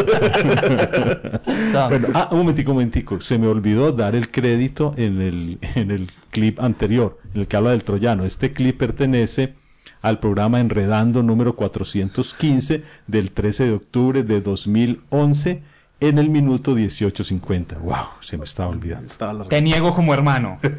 [1.72, 3.22] So, Bueno, ah, un momentico, un momentico.
[3.22, 7.58] Se me olvidó dar el crédito en el, en el clip anterior, en el que
[7.58, 8.26] habla del troyano.
[8.26, 9.54] Este clip pertenece
[10.02, 15.62] al programa Enredando número 415 del 13 de octubre de 2011
[16.02, 17.78] en el minuto 18.50.
[17.80, 17.96] ¡Wow!
[18.22, 19.06] Se me estaba olvidando.
[19.06, 20.60] Estaba la- te niego como hermano.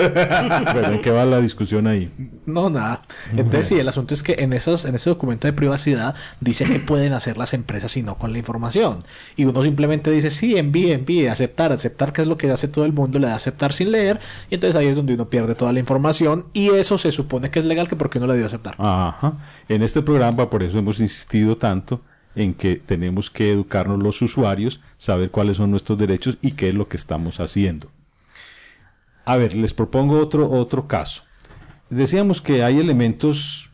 [0.72, 2.10] Bueno, ¿en qué va la discusión ahí?
[2.44, 3.02] No, nada.
[3.30, 6.80] Entonces, sí, el asunto es que en esos, en ese documento de privacidad dice que
[6.80, 9.04] pueden hacer las empresas y no con la información.
[9.36, 12.84] Y uno simplemente dice, sí, envíe, envíe, aceptar, aceptar, que es lo que hace todo
[12.84, 14.18] el mundo, le da aceptar sin leer.
[14.50, 16.46] Y entonces ahí es donde uno pierde toda la información.
[16.52, 18.74] Y eso se supone que es legal, que porque uno le dio a aceptar.
[18.78, 19.34] Ajá.
[19.68, 22.00] En este programa, por eso hemos insistido tanto
[22.34, 26.74] en que tenemos que educarnos los usuarios, saber cuáles son nuestros derechos y qué es
[26.74, 27.90] lo que estamos haciendo.
[29.24, 31.22] A ver, les propongo otro, otro caso.
[31.90, 33.70] Decíamos que hay elementos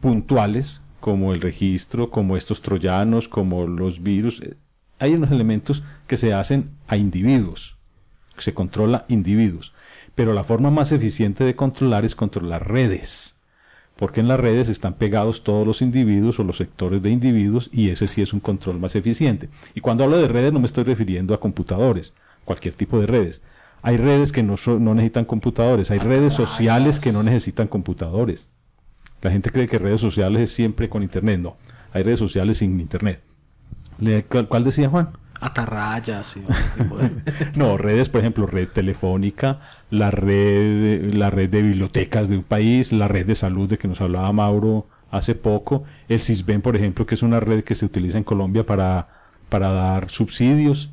[0.00, 4.40] puntuales, como el registro, como estos troyanos, como los virus.
[4.42, 4.56] eh,
[4.98, 7.78] Hay unos elementos que se hacen a individuos,
[8.38, 9.72] se controla individuos.
[10.14, 13.35] Pero la forma más eficiente de controlar es controlar redes
[13.96, 17.88] porque en las redes están pegados todos los individuos o los sectores de individuos y
[17.90, 19.48] ese sí es un control más eficiente.
[19.74, 23.42] Y cuando hablo de redes no me estoy refiriendo a computadores, cualquier tipo de redes.
[23.82, 28.48] Hay redes que no, so- no necesitan computadores, hay redes sociales que no necesitan computadores.
[29.22, 31.56] La gente cree que redes sociales es siempre con internet, no.
[31.92, 33.22] Hay redes sociales sin internet.
[33.98, 35.08] Le- ¿Cuál, cuál decía Juan?
[35.40, 37.10] Atarrayas y ese tipo de-
[37.54, 42.92] No, redes, por ejemplo, red telefónica, la red, la red de bibliotecas de un país,
[42.92, 47.06] la red de salud de que nos hablaba Mauro hace poco, el CISBEN, por ejemplo,
[47.06, 49.08] que es una red que se utiliza en Colombia para,
[49.48, 50.90] para dar subsidios,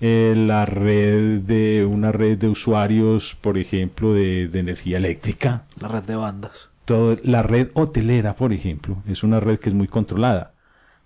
[0.00, 5.86] eh, la red de una red de usuarios, por ejemplo, de, de energía eléctrica, la
[5.88, 6.70] red de bandas.
[6.84, 10.50] todo, la red hotelera, por ejemplo, es una red que es muy controlada.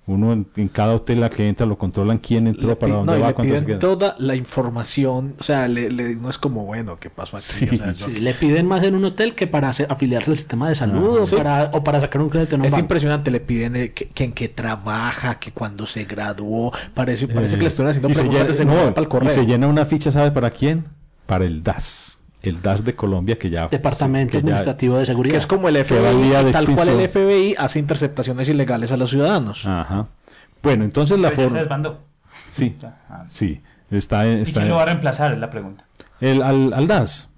[0.08, 3.12] Uno en, en cada hotel la que entra lo controlan quién entró, Le para dónde
[3.14, 3.78] no, y va, le se piden queda.
[3.80, 7.44] toda la información, o sea, le, le- no es como, bueno, ¿qué pasó aquí?
[7.46, 10.36] Sí, O sea, Sí, le piden más en un hotel que para hacer- afiliarse al
[10.38, 11.34] sistema de salud o, Sí.
[11.34, 12.82] para, o para sacar un crédito en un Es banco.
[12.84, 17.56] impresionante, le piden eh, que, que en qué trabaja, que cuando se graduó, parece, parece
[17.56, 19.30] que le estuvieran haciendo y se preguntas llena- no, para el y correo.
[19.30, 20.84] se llena una ficha, ¿sabe para quién?
[21.26, 22.16] Para el DAS.
[22.48, 23.68] El DAS de Colombia que ya...
[23.68, 25.32] Departamento que ya- Administrativo de Seguridad.
[25.32, 27.08] que es como el que FBI, tal cual el.
[27.08, 29.66] FBI hace interceptaciones ilegales a los ciudadanos.
[29.66, 30.06] Ajá.
[30.62, 31.58] Bueno, entonces la ya forma...
[31.58, 32.00] desbandó.
[32.50, 32.76] Sí,
[33.10, 33.24] Ah.
[33.30, 33.60] sí.
[33.90, 35.32] Está, en- ¿Y está quién lo va a reemplazar?
[35.32, 35.84] Es la pregunta.
[36.20, 37.28] el, al, al DAS.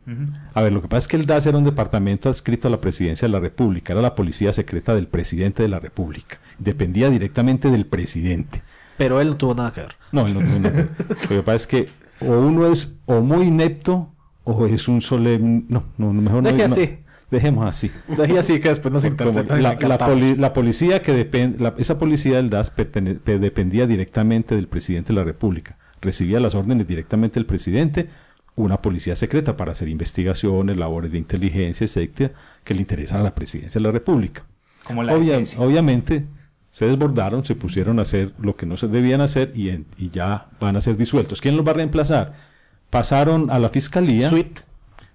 [0.54, 2.80] A ver, lo que pasa es que el DAS era un departamento adscrito a la
[2.80, 6.38] presidencia de la República, era la policía secreta del presidente de la República.
[6.58, 8.62] Dependía directamente del presidente.
[8.96, 9.96] Pero él no tuvo nada que ver.
[10.12, 10.68] No, no, no, no.
[11.22, 11.88] Lo que pasa es que
[12.22, 14.10] o uno es o muy inepto
[14.50, 15.64] o es un solemne...
[15.68, 16.50] No, no, no, mejor no.
[16.50, 16.74] Deje no.
[16.74, 16.98] así.
[17.30, 17.90] Dejemos así.
[18.08, 19.62] Deje así que después nos interceptan.
[19.62, 24.66] la, la poli- la policía que depende, esa policía del DAS pertene- dependía directamente del
[24.66, 25.76] presidente de la República.
[26.00, 28.08] Recibía las órdenes directamente del presidente,
[28.54, 32.32] una policía secreta para hacer investigaciones, labores de inteligencia, etcétera,
[32.64, 34.44] que le interesan a la presidencia de la República.
[34.86, 35.60] Como la Obvia- esencia.
[35.60, 36.24] obviamente
[36.70, 40.08] se desbordaron, se pusieron a hacer lo que no se debían hacer y, en- y
[40.10, 41.42] ya van a ser disueltos.
[41.42, 42.47] ¿Quién los va a reemplazar?
[42.90, 44.30] Pasaron a la fiscalía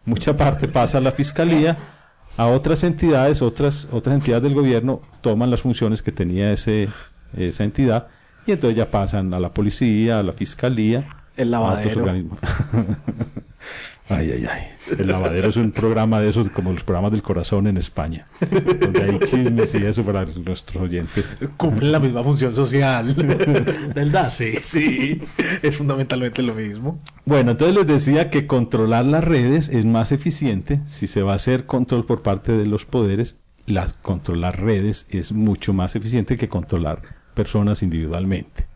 [0.05, 1.77] mucha parte pasa a la fiscalía,
[2.37, 6.89] a otras entidades, otras, otras entidades del gobierno toman las funciones que tenía ese,
[7.37, 8.07] esa entidad
[8.45, 11.07] y entonces ya pasan a la policía, a la fiscalía,
[11.37, 12.01] El a otros lavadero.
[12.01, 12.39] organismos.
[14.09, 14.61] ay, ay, ay.
[14.99, 18.27] El lavadero es un programa de esos como los programas del corazón en España,
[18.81, 21.37] donde hay chismes y eso para nuestros oyentes.
[21.57, 23.15] Cumple la misma función social.
[23.95, 24.55] Del DAS, sí.
[24.61, 25.21] sí,
[25.61, 26.99] es fundamentalmente lo mismo.
[27.25, 31.35] Bueno, entonces les decía que controlar las redes es más eficiente si se va a
[31.35, 33.37] hacer control por parte de los poderes.
[33.65, 37.01] La, controlar redes es mucho más eficiente que controlar
[37.33, 38.67] personas individualmente.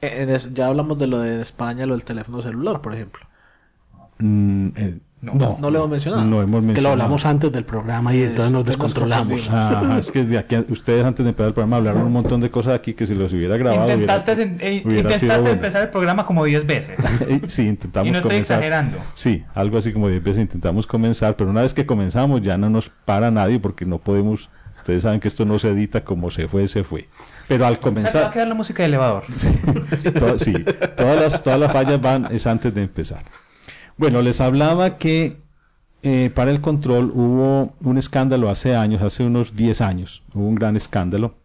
[0.00, 3.26] En es- ya hablamos de lo de España, lo del teléfono celular, por ejemplo.
[4.18, 6.24] Mm, eh, No, no lo hemos mencionado.
[6.24, 6.92] No hemos Que lo mencionado.
[6.92, 9.48] hablamos antes del programa y entonces nos descontrolamos.
[9.50, 12.40] Ajá, es que de aquí a- ustedes antes de empezar el programa hablaron un montón
[12.40, 15.40] de cosas aquí que si los hubiera grabado Intentaste, hubiera- en- eh, hubiera sido intentaste
[15.40, 15.54] bueno.
[15.54, 16.96] empezar el programa como 10 veces.
[17.28, 18.58] Eh, sí, intentamos Y no estoy comenzar.
[18.58, 18.98] exagerando.
[19.14, 22.70] Sí, algo así como 10 veces intentamos comenzar, pero una vez que comenzamos ya no
[22.70, 24.48] nos para nadie porque no podemos,
[24.78, 27.08] ustedes saben que esto no se edita como se fue, se fue.
[27.48, 29.24] Pero al O sea, te va a comenzar, quedar la música de elevador.
[30.20, 30.52] to- sí,
[30.96, 33.24] todas las, todas las fallas van es antes de empezar.
[33.96, 35.38] Bueno, les hablaba que
[36.02, 40.54] eh, para el control hubo un escándalo hace años, hace unos 10 años, hubo un
[40.54, 41.36] gran escándalo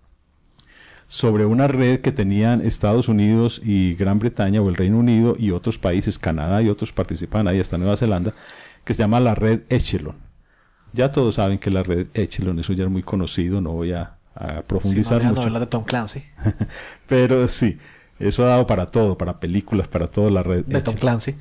[1.08, 5.52] sobre una red que tenían Estados Unidos y Gran Bretaña o el Reino Unido y
[5.52, 8.34] otros países, Canadá y otros participan ahí, hasta Nueva Zelanda,
[8.86, 10.16] que se llama la red Echelon.
[10.94, 14.18] Ya todos saben que la red Echelon, eso ya es muy conocido, no voy a,
[14.36, 15.42] a Sí, profundizar no, la mucho.
[15.42, 16.24] novela de Tom Clancy.
[17.08, 17.78] Pero sí,
[18.22, 20.96] eso ha dado para todo, para películas, para todo la red De Tom.
[20.96, 21.36] Clancy.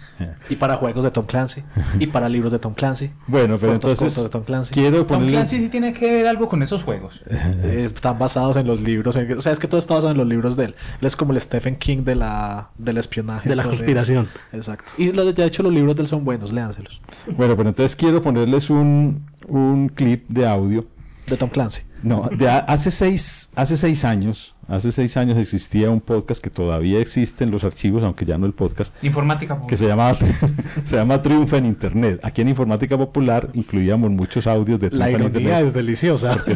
[0.49, 1.63] Y para juegos de Tom Clancy.
[1.99, 3.11] Y para libros de Tom Clancy.
[3.27, 4.75] Bueno, pero entonces de Tom Clancy.
[4.75, 5.33] quiero Tom ponerle...
[5.33, 7.21] Clancy sí tiene que ver algo con esos juegos.
[7.63, 9.17] Eh, Están basados en los libros.
[9.17, 10.75] en- o sea, es que todo está basado en los libros de él.
[11.01, 13.49] Él es como el Stephen King de la, del espionaje.
[13.49, 14.29] De la conspiración.
[14.53, 14.91] Exacto.
[14.99, 17.01] Y lo de, de hecho los libros de él son buenos, léanselos.
[17.37, 20.87] Bueno, pero entonces quiero ponerles un, un clip de audio
[21.31, 21.83] De Tom Clancy.
[22.03, 26.51] No, de a- hace seis, hace seis años, hace seis años existía un podcast que
[26.51, 29.59] todavía existe en los archivos, aunque ya no el podcast, Informática.
[29.69, 30.15] que se llamaba
[30.85, 32.21] se llama Triunfa en Internet.
[32.23, 35.67] Aquí en Informática Popular incluíamos muchos audios de La Triunfa en ironía Internet.
[35.69, 36.37] es deliciosa.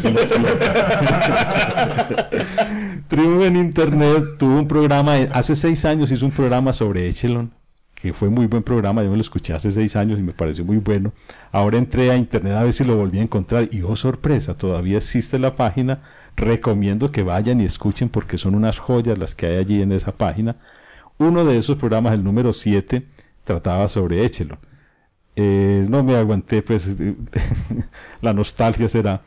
[3.09, 7.53] Triunfa en Internet tuvo un programa, hace seis años hizo un programa sobre Echelon,
[8.05, 10.62] que fue muy buen programa, yo me lo escuché hace seis años y me pareció
[10.62, 11.14] muy bueno.
[11.53, 14.99] Ahora entré a Internet a ver si lo volví a encontrar y oh sorpresa, todavía
[14.99, 16.03] existe la página,
[16.37, 20.12] recomiendo que vayan y escuchen porque son unas joyas las que hay allí en esa
[20.12, 20.57] página.
[21.17, 23.07] Uno de esos programas, el número 7,
[23.43, 24.59] trataba sobre Echelon.
[25.35, 26.95] Eh, no me aguanté, pues
[28.21, 29.23] la nostalgia será.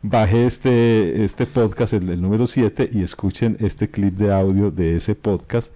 [0.00, 4.96] Bajé este, este podcast, el, el número 7, y escuchen este clip de audio de
[4.96, 5.74] ese podcast.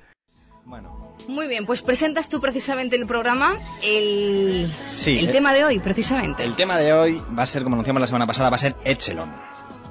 [1.29, 5.79] Muy bien, pues presentas tú precisamente el programa, el, Sí, el eh, tema de hoy
[5.79, 6.43] precisamente.
[6.43, 8.77] El tema de hoy va a ser, como anunciamos la semana pasada, va a ser
[8.83, 9.31] Echelon.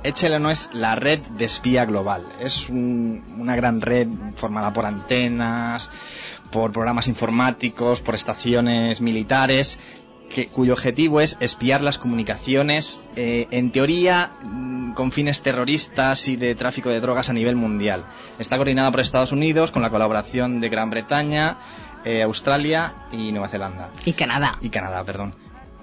[0.03, 2.25] Echelon es la red de espía global.
[2.39, 5.89] Es un- una gran red formada por antenas,
[6.51, 9.77] por programas informáticos, por estaciones militares,
[10.33, 16.35] que- cuyo objetivo es espiar las comunicaciones, eh, en teoría, mm, con fines terroristas y
[16.35, 18.05] de tráfico de drogas a nivel mundial.
[18.39, 21.57] Está coordinada por Estados Unidos con la colaboración de Gran Bretaña,
[22.05, 24.57] eh, Australia y Nueva Zelanda Y Canadá.
[24.61, 25.33] y Canadá, perdón.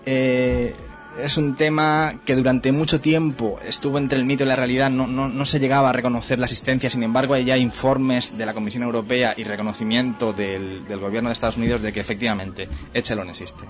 [0.07, 0.75] Eh,
[1.23, 5.07] es un tema que durante mucho tiempo estuvo entre el mito y la realidad, no,
[5.07, 8.53] no, no se llegaba a reconocer la existencia, sin embargo hay ya informes de la
[8.53, 13.65] Comisión Europea y reconocimiento del, del gobierno de Estados Unidos de que efectivamente Echelon existe.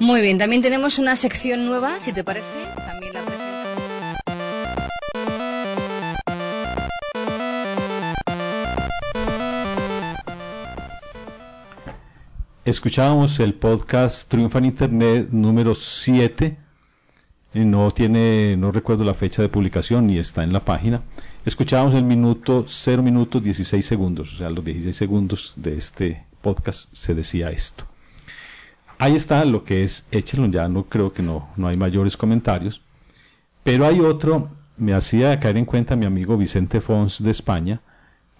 [0.00, 2.46] Muy bien, también tenemos una sección nueva, si te parece,
[2.86, 3.50] también la presento.
[12.64, 16.56] Escuchábamos el podcast Triunfa en Internet número 7.
[17.52, 21.02] Eh, No tiene, no recuerdo la fecha de publicación ni está en la página.
[21.44, 26.88] Escuchábamos el minuto 0 minutos 16 segundos, o sea, los 16 segundos de este podcast
[26.90, 27.89] se decía esto.
[29.00, 32.82] Ahí está lo que es Echelon, ya no creo que no, no hay mayores comentarios.
[33.64, 37.80] Pero hay otro, me hacía caer en cuenta mi amigo Vicente Fons de España,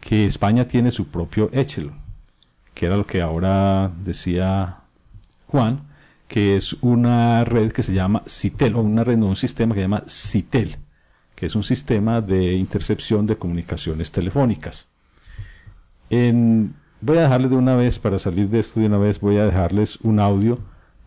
[0.00, 1.98] que España tiene su propio Echelon
[2.74, 4.78] que era lo que ahora decía
[5.48, 5.82] Juan,
[6.28, 9.80] que es una red que se llama CITEL, o una red, no, un sistema que
[9.80, 10.76] se llama CITEL,
[11.34, 14.86] que es un sistema de intercepción de comunicaciones telefónicas.
[16.08, 19.38] En- voy a dejarles de una vez, para salir de esto de una vez, voy
[19.38, 20.58] a dejarles un audio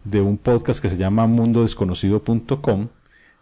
[0.03, 2.87] de un podcast que se llama mundodesconocido.com,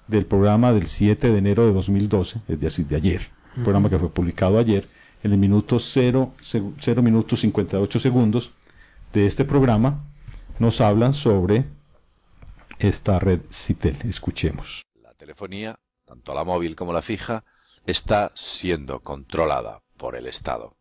[0.08, 3.98] del programa del 7 de enero de 2012, es decir, de ayer, un programa que
[3.98, 4.88] fue publicado ayer,
[5.24, 8.52] en el minuto 0, 0 minutos 58 segundos
[9.14, 10.04] de este programa,
[10.60, 11.66] nos hablan sobre
[12.80, 13.98] esta red CITEL.
[14.10, 14.84] Escuchemos.
[15.02, 17.44] La telefonía, tanto la móvil como la fija,
[17.86, 20.76] está siendo controlada por el Estado.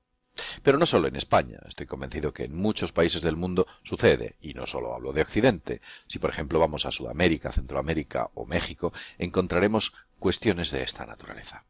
[0.62, 4.54] Pero no solo en España, estoy convencido que en muchos países del mundo sucede, y
[4.54, 5.80] no solo hablo de Occidente.
[6.06, 11.64] Si por ejemplo vamos a Sudamérica, Centroamérica o México, encontraremos cuestiones de esta naturaleza.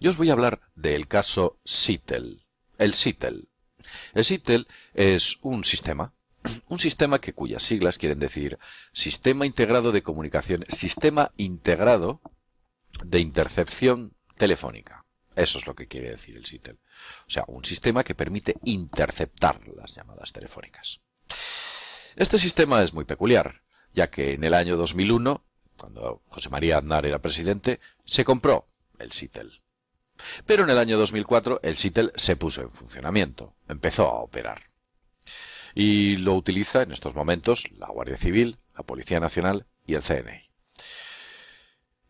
[0.00, 2.44] Yo os voy a hablar del caso SITEL.
[2.78, 3.48] El SITEL.
[4.12, 6.12] El SITEL es un sistema,
[6.68, 8.58] un sistema que cuyas siglas quieren decir
[8.92, 12.20] Sistema Integrado de Comunicación, Sistema Integrado
[13.02, 15.03] de Intercepción Telefónica.
[15.36, 16.78] Eso es lo que quiere decir el SITEL.
[17.26, 21.00] O sea, un sistema que permite interceptar las llamadas telefónicas.
[22.16, 23.62] Este sistema es muy peculiar,
[23.92, 25.44] ya que en el año 2001,
[25.76, 28.66] cuando José María Aznar era presidente, se compró
[28.98, 29.52] el SITEL.
[30.46, 34.62] Pero en el año 2004 el SITEL se puso en funcionamiento, empezó a operar.
[35.74, 40.40] Y lo utiliza en estos momentos la Guardia Civil, la Policía Nacional y el CNI.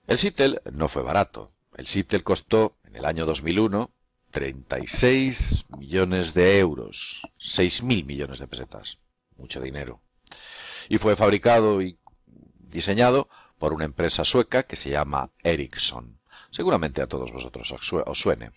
[0.07, 1.51] El SITEL no fue barato.
[1.77, 3.90] El SITEL costó en el año 2001
[4.30, 8.99] 36 millones de euros, 6.000 millones de pesetas,
[9.36, 10.01] mucho dinero.
[10.88, 11.99] Y fue fabricado y
[12.59, 13.28] diseñado
[13.59, 16.18] por una empresa sueca que se llama Ericsson.
[16.51, 18.53] Seguramente a todos vosotros os sue- os suene.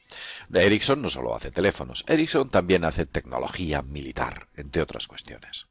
[0.53, 5.65] Ericsson no solo hace teléfonos, Ericsson también hace tecnología militar, entre otras cuestiones.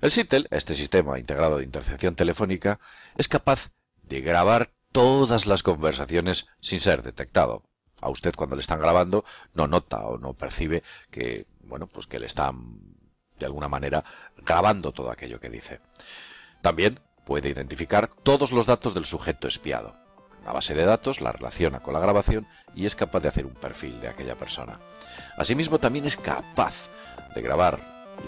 [0.00, 2.80] El SITEL, este sistema integrado de intercepción telefónica,
[3.16, 3.70] es capaz
[4.02, 7.62] de grabar todas las conversaciones sin ser detectado.
[8.00, 9.24] A usted cuando le están grabando
[9.54, 12.78] no nota o no percibe que, bueno, pues que le están
[13.38, 14.04] de alguna manera
[14.36, 15.80] grabando todo aquello que dice.
[16.60, 19.94] También puede identificar todos los datos del sujeto espiado.
[20.42, 23.54] Una base de datos la relaciona con la grabación y es capaz de hacer un
[23.54, 24.80] perfil de aquella persona.
[25.36, 26.74] Asimismo, también es capaz
[27.34, 27.78] de grabar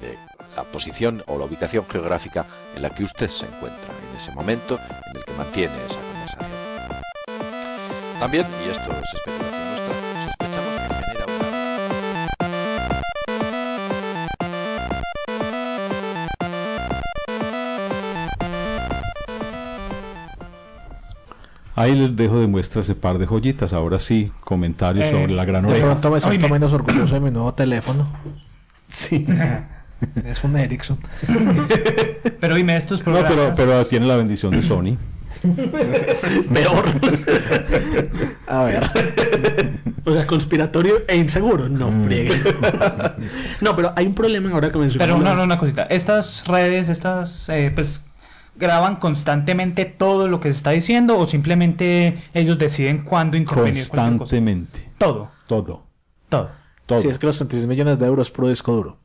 [0.00, 0.16] de
[0.56, 2.46] la posición o la ubicación geográfica
[2.76, 4.78] en la que usted se encuentra en ese momento
[5.10, 6.03] en el que mantiene esa.
[8.18, 12.54] También, y esto es especulación nuestra, sospechamos que genera una
[21.76, 23.72] Ahí les dejo de muestra ese par de joyitas.
[23.72, 25.86] Ahora sí, comentarios Eh, sobre la gran De oreja.
[25.86, 28.06] pronto me siento menos orgulloso de mi nuevo teléfono.
[28.86, 29.24] Sí.
[30.24, 30.98] Es un Ericsson.
[32.40, 33.32] Pero dime, estos No, programas...
[33.32, 34.96] pero, pero tiene la bendición de Sony.
[36.52, 36.84] Peor.
[38.46, 38.90] A ver.
[40.04, 41.68] O sea, conspiratorio e inseguro.
[41.68, 42.04] No, Mm.
[42.06, 42.34] friegue.
[43.60, 45.04] no, pero hay un problema ahora que mencioné.
[45.04, 45.84] Pero no, no, una cosita.
[45.84, 48.04] Estas redes, estas, eh, pues,
[48.56, 53.88] graban constantemente todo lo que se está diciendo o simplemente ellos deciden cuándo intervenir.
[53.88, 54.02] cosa?
[54.08, 54.90] Constantemente.
[54.98, 55.82] Todo, Todo.
[56.28, 56.50] todo.
[56.86, 57.00] Todo.
[57.00, 58.98] Si es que los 36 millones de euros pro disco duro.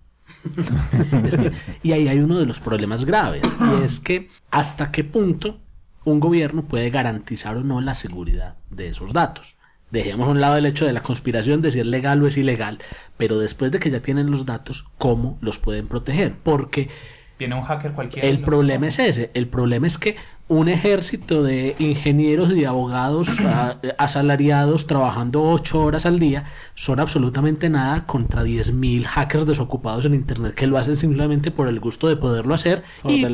[1.25, 3.41] Es que- y ahí hay uno de los problemas graves.
[3.59, 5.59] Y es que hasta qué punto
[6.05, 9.57] un gobierno puede garantizar o no la seguridad de esos datos.
[9.91, 12.37] Dejemos a un lado el hecho de la conspiración de si es legal o es
[12.37, 12.79] ilegal,
[13.17, 16.35] pero después de que ya tienen los datos, ¿cómo los pueden proteger?
[16.43, 16.89] Porque
[17.39, 18.27] Viene un hacker cualquiera.
[18.27, 19.31] El problema es ese.
[19.33, 20.17] El problema es que
[20.49, 23.29] un ejército de ingenieros y de abogados
[23.97, 26.45] asalariados trabajando ocho horas al día
[26.75, 31.79] son absolutamente nada contra 10.000 hackers desocupados en Internet que lo hacen simplemente por el
[31.79, 33.25] gusto de poderlo hacer y,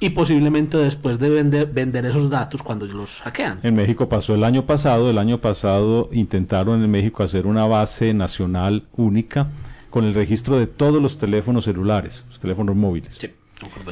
[0.00, 3.60] y, posiblemente después de vender, vender esos datos cuando los hackean.
[3.62, 5.10] En México pasó el año pasado.
[5.10, 9.48] El año pasado intentaron en México hacer una base nacional única
[9.90, 13.16] con el registro de todos los teléfonos celulares, los teléfonos móviles.
[13.20, 13.28] Sí.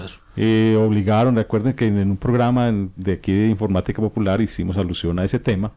[0.05, 0.21] Eso.
[0.37, 5.25] Eh, obligaron, recuerden que en, un programa de aquí de Informática Popular hicimos alusión a
[5.25, 5.73] ese tema.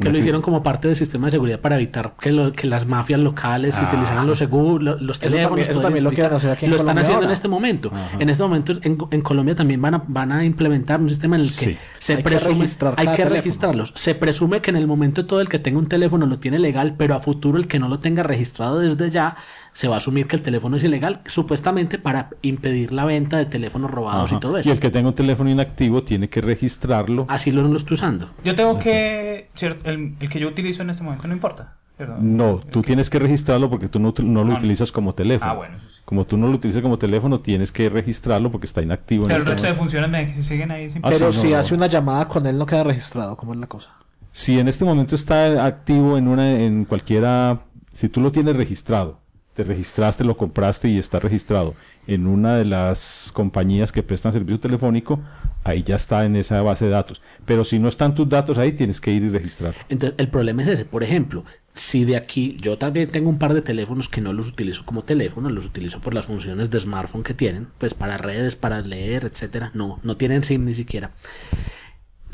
[0.00, 3.18] Que lo hicieron como parte del sistema de seguridad para evitar que, que las mafias
[3.18, 3.88] locales ah.
[3.88, 5.66] utilizaran los seguros, los teléfonos.
[5.66, 7.90] Eso también, lo quieren hacer aquí en Lo están haciendo en este momento.
[8.18, 11.42] En este momento en, en, Colombia también van a, van a implementar un sistema en
[11.42, 13.92] el que se hay presume, que hay que registrarlos.
[13.94, 16.94] Se presume que en el momento todo el que tenga un teléfono lo tiene legal,
[16.98, 19.36] pero a futuro el que no lo tenga registrado desde ya
[19.76, 23.44] se va a asumir que el teléfono es ilegal, supuestamente para impedir la venta de
[23.44, 24.66] teléfonos robados y todo eso.
[24.66, 27.26] Y el que tenga un teléfono inactivo tiene que registrarlo.
[27.28, 28.30] Así lo, lo estoy usando.
[28.42, 31.74] Yo tengo que, el, el, que yo utilizo en este momento no importa.
[32.18, 35.50] No, tú tienes que registrarlo porque tú no, no lo utilizas como teléfono.
[35.50, 35.76] Ah, bueno.
[36.06, 39.24] Como tú no lo utilizas como teléfono, tienes que registrarlo porque está inactivo.
[39.24, 40.88] Pero el este resto de funciones me siguen ahí.
[41.02, 43.90] Ah, Pero si hace una llamada con él no queda registrado, ¿cómo es la cosa?
[44.32, 47.60] Si en este momento está activo en una en cualquiera,
[47.92, 49.20] si tú lo tienes registrado,
[49.56, 51.74] te registraste, lo compraste y está registrado
[52.06, 55.18] en una de las compañías que prestan servicio telefónico,
[55.64, 57.22] ahí ya está en esa base de datos.
[57.46, 59.74] Pero si no están tus datos ahí, tienes que ir y registrar.
[59.88, 60.84] Entonces, el problema es ese.
[60.84, 64.48] Por ejemplo, si de aquí yo también tengo un par de teléfonos que no los
[64.48, 68.56] utilizo como teléfono, los utilizo por las funciones de smartphone que tienen, pues para redes,
[68.56, 69.70] para leer, etcétera.
[69.72, 71.12] No, no tienen SIM ni siquiera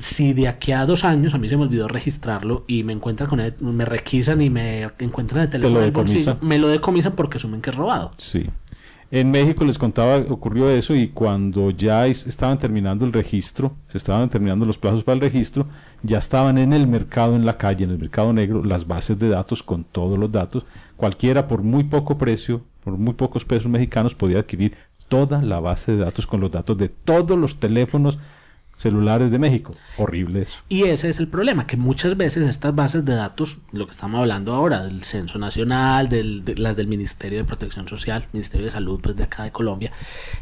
[0.02, 3.28] si de aquí a dos años a mí se me olvidó registrarlo y me encuentran
[3.28, 7.62] con él, me requisan y me encuentran el teléfono bolsillo, me lo decomisan porque asumen
[7.62, 8.10] que es robado.
[8.18, 8.46] Sí.
[9.12, 14.28] En México les contaba, ocurrió eso y cuando ya estaban terminando el registro, se estaban
[14.30, 15.66] terminando los plazos para el registro,
[16.02, 19.28] ya estaban en el mercado, en la calle, en el mercado negro, las bases de
[19.28, 20.64] datos con todos los datos.
[20.96, 24.74] Cualquiera por muy poco precio, por muy pocos pesos mexicanos, podía adquirir
[25.08, 28.18] toda la base de datos con los datos de todos los teléfonos
[28.76, 29.74] celulares de México.
[29.96, 30.60] Horrible eso.
[30.68, 34.20] Y ese es el problema, que muchas veces estas bases de datos, lo que estamos
[34.20, 36.08] hablando ahora, del Censo Nacional,
[36.56, 39.92] las del Ministerio de Protección Social, Ministerio de Salud pues de acá de Colombia,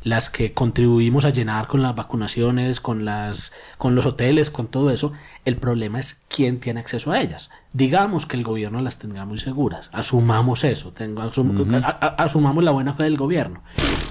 [0.02, 4.90] las que contribuimos a llenar con las vacunaciones, con las con los hoteles, con todo
[4.90, 5.12] eso,
[5.44, 7.50] el problema es quién tiene acceso a ellas.
[7.72, 9.88] Digamos que el gobierno las tendrá muy seguras.
[9.92, 10.92] Asumamos eso.
[10.92, 13.62] Tengo, asumamos la buena fe del gobierno.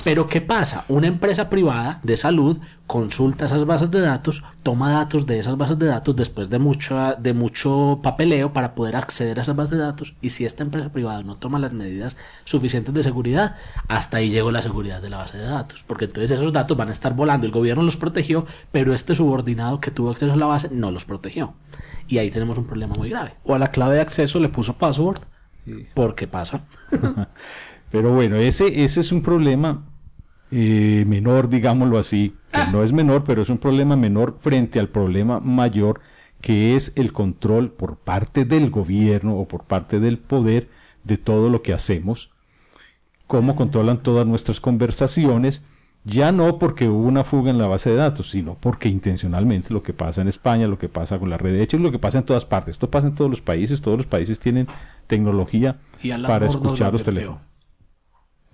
[0.04, 0.86] Pero ¿qué pasa?
[0.88, 2.58] Una empresa privada de salud
[2.88, 7.16] consulta esas bases de datos, toma datos de esas bases de datos después de mucho,
[7.20, 10.16] de mucho papeleo para poder acceder a esas bases de datos.
[10.22, 12.16] Y si esta empresa privada no toma las medidas
[12.46, 13.58] suficientes de seguridad,
[13.90, 15.84] hasta ahí llegó la seguridad de la base de datos.
[15.86, 17.46] Porque entonces esos datos van a estar volando.
[17.46, 21.06] El gobierno los protegió, pero este subordinado que tuvo acceso a la base no los
[21.06, 21.19] protegió.
[22.08, 23.34] Y ahí tenemos un problema muy grave.
[23.44, 25.22] O a la clave de acceso le puso password.
[25.94, 26.66] Porque pasa.
[27.92, 29.86] Pero bueno, ese, ese es un problema
[30.52, 34.90] eh, menor, digámoslo así, que no es menor, pero es un problema menor frente al
[34.90, 36.02] problema mayor
[36.42, 40.70] que es el control por parte del gobierno o por parte del poder
[41.04, 42.32] de todo lo que hacemos,
[43.28, 45.64] cómo controlan todas nuestras conversaciones
[46.10, 49.84] ya no porque hubo una fuga en la base de datos, sino porque intencionalmente lo
[49.84, 52.20] que pasa en España, lo que pasa con la red de hecho, lo que pasa
[52.20, 52.74] en todas partes.
[52.74, 54.68] Esto pasa en todos los países, todos los países tienen
[55.08, 55.78] tecnología
[56.26, 57.49] para escuchar los teléfonos.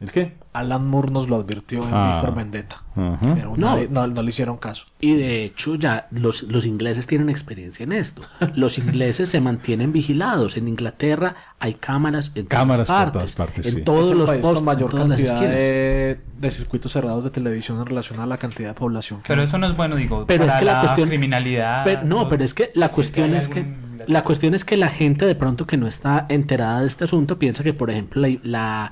[0.01, 0.33] ¿El qué?
[0.51, 2.83] Alan Moore nos lo advirtió en ah, Vendetta.
[2.95, 4.87] no, no, le hicieron caso.
[4.99, 8.21] Y de hecho ya los, los ingleses tienen experiencia en esto.
[8.55, 10.57] Los ingleses se mantienen vigilados.
[10.57, 13.35] En Inglaterra hay cámaras en cámaras todas partes.
[13.35, 16.19] Por todas partes en todos los postes, con mayor cantidad de,
[16.51, 19.21] circuitos cerrados de televisión en relación a la cantidad de población.
[19.25, 20.25] pero eso no es bueno, digo.
[20.27, 22.03] Pero es que la, cuestión criminalidad.
[22.03, 23.65] no, pero es que la cuestión es que
[24.07, 27.39] la cuestión es que la gente de pronto que no está enterada de este asunto
[27.39, 28.91] piensa que por ejemplo la la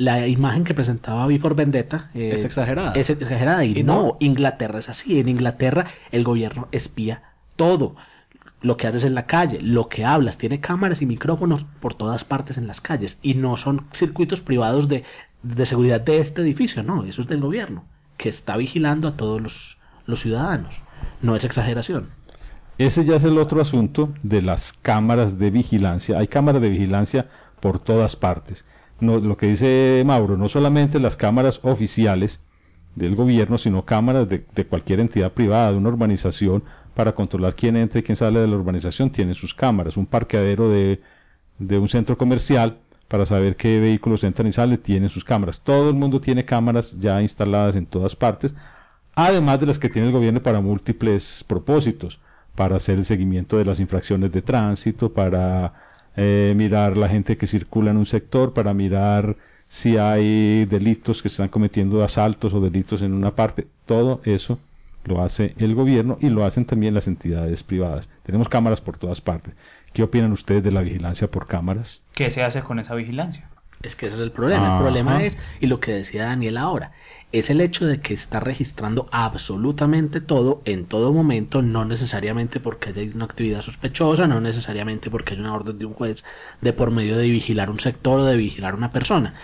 [0.00, 2.92] imagen que presentaba Before Vendetta eh, es exagerada.
[2.92, 5.20] Es exagerada y, no, Inglaterra es así.
[5.20, 7.22] En Inglaterra el gobierno espía
[7.56, 7.96] todo.
[8.62, 12.24] Lo que haces en la calle, lo que hablas, tiene cámaras y micrófonos por todas
[12.24, 13.18] partes en las calles.
[13.22, 15.04] Y no son circuitos privados de,
[15.42, 17.84] de seguridad de este edificio, no, eso es del gobierno,
[18.18, 20.82] que está vigilando a todos los, los ciudadanos.
[21.22, 22.10] No es exageración.
[22.76, 26.18] Ese ya es el otro asunto de las cámaras de vigilancia.
[26.18, 27.28] Hay cámaras de vigilancia
[27.60, 28.66] por todas partes
[29.00, 32.40] no, lo que dice Mauro, no solamente las cámaras oficiales
[32.94, 36.62] del gobierno, sino cámaras de, cualquier entidad privada, de una urbanización,
[36.94, 39.96] para controlar quién entra y quién sale de la urbanización, tiene sus cámaras.
[39.96, 41.00] Un parqueadero de,
[41.58, 42.78] de un centro comercial
[43.08, 45.60] para saber qué vehículos entran y salen, tienen sus cámaras.
[45.60, 48.54] Todo el mundo tiene cámaras ya instaladas en todas partes,
[49.14, 52.20] además de las que tiene el gobierno para múltiples propósitos,
[52.54, 55.72] para hacer el seguimiento de las infracciones de tránsito, para
[56.16, 59.36] eh, mirar la gente que circula en un sector, para mirar
[59.68, 64.58] si hay delitos que se están cometiendo asaltos o delitos en una parte, todo eso
[65.04, 68.08] lo hace el gobierno y lo hacen también las entidades privadas.
[68.24, 69.54] Tenemos cámaras por todas partes.
[69.92, 72.02] ¿Qué opinan ustedes de la vigilancia por cámaras?
[72.14, 73.48] ¿Qué se hace con esa vigilancia?
[73.82, 74.76] Es que ese es el problema.
[74.76, 76.92] El problema es, y lo que decía Daniel ahora,
[77.32, 82.90] es el hecho de que está registrando absolutamente todo en todo momento, no necesariamente porque
[82.90, 86.24] haya una actividad sospechosa, no necesariamente porque haya una orden de un juez
[86.60, 89.34] de por medio de vigilar un sector o de vigilar una persona.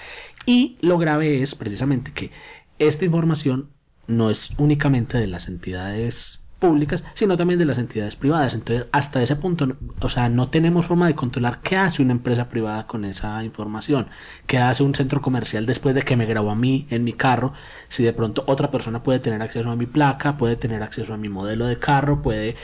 [0.47, 2.33] Y lo grave es precisamente que
[2.79, 3.71] esta información
[4.09, 8.55] no es únicamente de las entidades públicas, sino también de las entidades privadas.
[8.55, 12.49] Entonces, hasta ese punto, o sea, no tenemos forma de controlar qué hace una empresa
[12.49, 14.09] privada con esa información,
[14.47, 17.53] qué hace un centro comercial después de que me grabó a mí en mi carro,
[17.89, 21.17] si de pronto otra persona puede tener acceso a mi placa, puede tener acceso a
[21.17, 22.57] mi modelo de carro, puede, eh,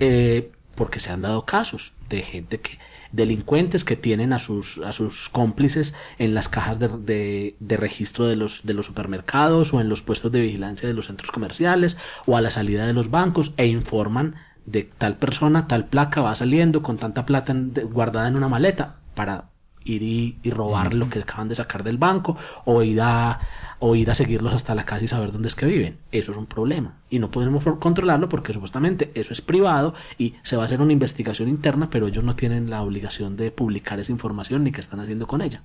[0.00, 2.78] eh porque se han dado casos de gente que
[3.12, 8.36] delincuentes que tienen a sus, a sus cómplices en las cajas de, de, registro de
[8.36, 11.96] los, de los supermercados o en los puestos de vigilancia de los centros comerciales
[12.26, 14.36] o a la salida de los bancos e informan
[14.66, 17.54] de tal persona, tal placa va saliendo con tanta plata
[17.84, 19.49] guardada en una maleta para
[19.84, 23.40] ir y, robar lo que acaban de sacar del banco o ir a
[23.78, 25.96] o ir a seguirlos hasta la casa y saber dónde es que viven.
[26.12, 30.56] Eso es un problema y no podemos controlarlo porque supuestamente eso es privado y se
[30.56, 34.12] va a hacer una investigación interna, pero ellos no tienen la obligación de publicar esa
[34.12, 35.62] información ni qué están haciendo con ella.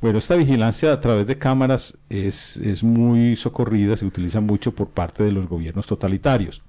[0.00, 4.90] Bueno, esta vigilancia a través de cámaras es, es muy socorrida, se utiliza mucho por
[4.90, 6.62] parte de los gobiernos totalitarios.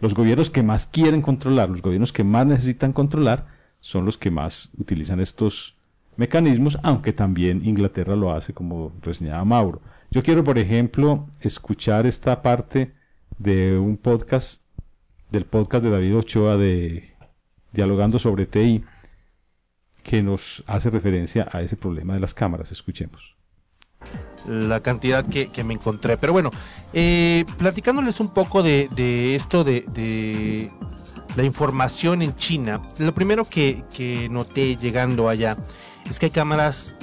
[0.00, 3.46] Los gobiernos que más quieren controlar, los gobiernos que más necesitan controlar,
[3.80, 5.76] son los que más utilizan estos
[6.16, 9.80] mecanismos, aunque también Inglaterra lo hace, como reseñaba Mauro.
[10.10, 12.92] Yo quiero, por ejemplo, escuchar esta parte
[13.38, 14.60] de un podcast,
[15.30, 17.14] del podcast de David Ochoa de
[17.72, 18.84] Dialogando sobre TI,
[20.02, 22.72] que nos hace referencia a ese problema de las cámaras.
[22.72, 23.34] Escuchemos.
[24.46, 26.16] La cantidad que, me encontré.
[26.16, 26.50] Pero bueno,
[26.92, 30.70] eh, platicándoles un poco de, esto de,
[31.36, 35.56] la información en China, lo primero que, que noté llegando allá
[36.08, 36.96] es que hay cámaras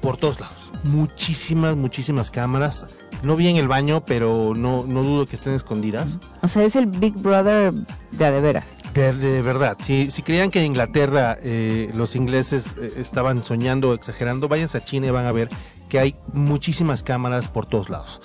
[0.00, 0.72] por todos lados.
[0.84, 2.86] Muchísimas, muchísimas cámaras.
[3.22, 6.18] No vi en el baño, pero no, no dudo que estén escondidas.
[6.42, 8.64] O sea, es el Big Brother de de veras.
[8.94, 13.94] De, verdad, si, si creían que en Inglaterra eh, los ingleses eh, estaban soñando o
[13.94, 15.48] exagerando, váyanse a China y van a ver
[15.88, 18.20] que hay muchísimas cámaras por todos lados.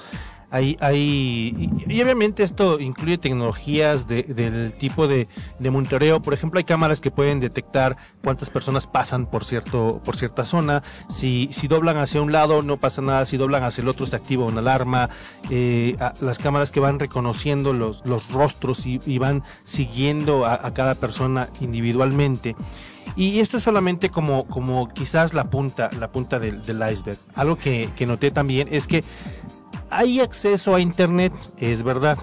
[0.50, 5.28] Hay, hay, y, obviamente esto incluye tecnologías de, del tipo de,
[5.60, 6.22] de, monitoreo.
[6.22, 10.84] Por ejemplo, hay cámaras que pueden detectar cuántas personas pasan por cierto, por cierta zona.
[11.10, 13.26] Si, si doblan hacia un lado, no pasa nada.
[13.26, 15.10] Si doblan hacia el otro, se activa una alarma.
[15.50, 21.50] Eh, las cámaras que van reconociendo los, los rostros y, van siguiendo a, cada persona
[21.60, 22.56] individualmente.
[23.16, 27.18] Y esto es solamente como, como quizás la punta, la punta del, del iceberg.
[27.36, 29.04] Algo que, que noté también es que
[29.90, 32.18] hay acceso a Internet, es verdad,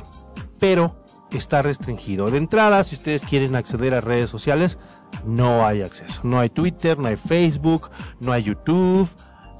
[0.58, 2.30] pero está restringido.
[2.30, 4.78] De entrada, si ustedes quieren acceder a redes sociales,
[5.26, 6.20] no hay acceso.
[6.24, 7.90] No hay Twitter, no hay Facebook,
[8.20, 9.08] no hay YouTube.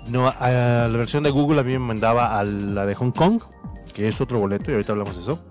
[0.09, 3.41] No, la versión de Google a mí me mandaba a la de Hong Kong,
[3.95, 5.43] que es otro boleto, y ahorita hablamos de eso.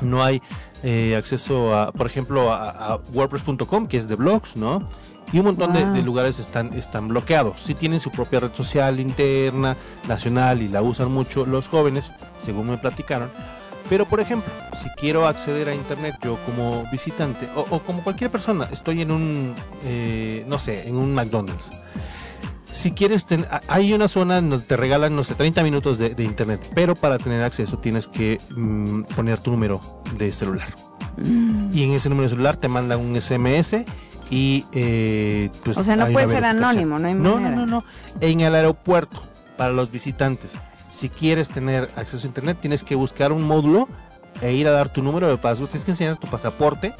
[0.00, 0.40] No hay
[0.84, 4.84] eh, acceso a, por ejemplo, a, a WordPress.com, que es de blogs, ¿no?
[5.32, 7.60] Y un montón de, lugares están, están bloqueados.
[7.62, 9.76] Si tienen su propia red social interna,
[10.06, 13.30] nacional y la usan mucho los jóvenes, según me platicaron.
[13.88, 18.68] Pero por ejemplo, si quiero acceder a internet yo como visitante o, como cualquier persona,
[18.70, 19.54] estoy en un,
[19.84, 21.70] eh, no sé, en un McDonald's.
[22.72, 23.26] Si quieres,
[23.66, 27.42] hay una zona donde te regalan, no sé, 30 minutos de, internet, pero para tener
[27.42, 29.80] acceso tienes que mm, poner tu número
[30.16, 30.68] de celular.
[31.16, 31.70] Mm.
[31.72, 33.84] Y en ese número de celular te mandan un SMS
[34.30, 37.84] y eh, pues o sea no puede ser anónimo no hay no, no no no.
[38.20, 39.22] En el aeropuerto
[39.56, 40.52] para los visitantes
[40.90, 43.88] si quieres tener acceso a internet tienes que buscar un módulo
[44.40, 46.92] e ir a dar tu número de paso tienes que enseñar tu pasaporte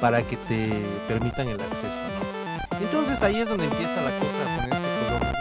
[0.00, 0.70] para que te
[1.08, 2.78] permitan el acceso ¿no?
[2.78, 5.36] entonces ahí es donde empieza la cosa a ponerse color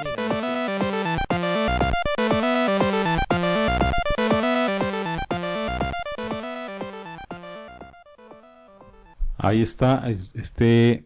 [9.37, 11.05] Ahí está este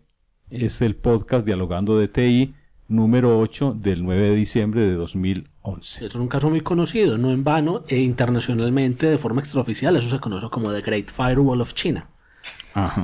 [0.49, 2.53] es el podcast Dialogando de TI
[2.87, 6.05] número 8 del 9 de diciembre de 2011.
[6.05, 10.19] Es un caso muy conocido, no en vano, e internacionalmente de forma extraoficial, eso se
[10.19, 12.09] conoce como The Great Firewall of China.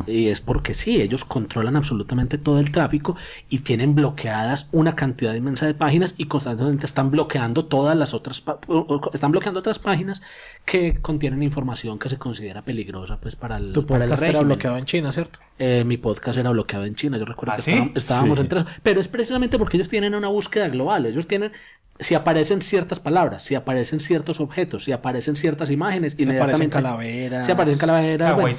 [0.08, 3.16] Y es porque sí, ellos controlan absolutamente todo el tráfico
[3.50, 8.44] y tienen bloqueadas una cantidad inmensa de páginas y constantemente están bloqueando todas las otras,
[9.14, 10.22] están bloqueando otras páginas
[10.66, 14.78] que contienen información que se considera peligrosa pues para el, tu para podcast era bloqueado
[14.78, 15.40] en China, ¿cierto?
[15.58, 19.02] Eh, mi podcast era bloqueado en China, yo recuerdo ¿Ah, que estábamos, entre en pero
[19.02, 21.52] es precisamente porque ellos tienen una búsqueda global, ellos tienen
[22.00, 27.46] si aparecen ciertas palabras, si aparecen ciertos objetos, si aparecen ciertas imágenes, si aparecen calaveras,
[27.46, 28.58] si aparecen calaveras, bueno,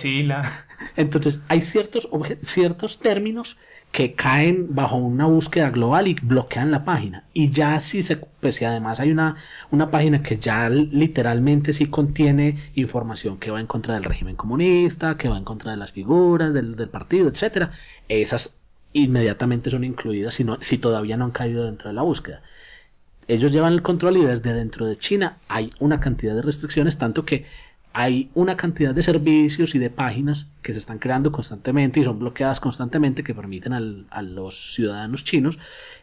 [0.96, 2.08] entonces hay ciertos
[2.42, 3.58] ciertos términos
[3.92, 7.24] que caen bajo una búsqueda global y bloquean la página.
[7.32, 9.36] Y ya si se, pues además hay una,
[9.70, 15.16] una página que ya literalmente sí contiene información que va en contra del régimen comunista,
[15.16, 17.70] que va en contra de las figuras del, del partido, etcétera,
[18.08, 18.54] esas
[18.92, 22.42] inmediatamente son incluidas si, no, si todavía no han caído dentro de la búsqueda
[23.28, 27.24] ellos llevan el control y desde dentro de China hay una cantidad de restricciones, tanto
[27.24, 27.44] que
[27.98, 32.18] hay una cantidad de servicios y de páginas que se están creando constantemente y son
[32.18, 35.58] bloqueadas constantemente que permiten al, a los ciudadanos chinos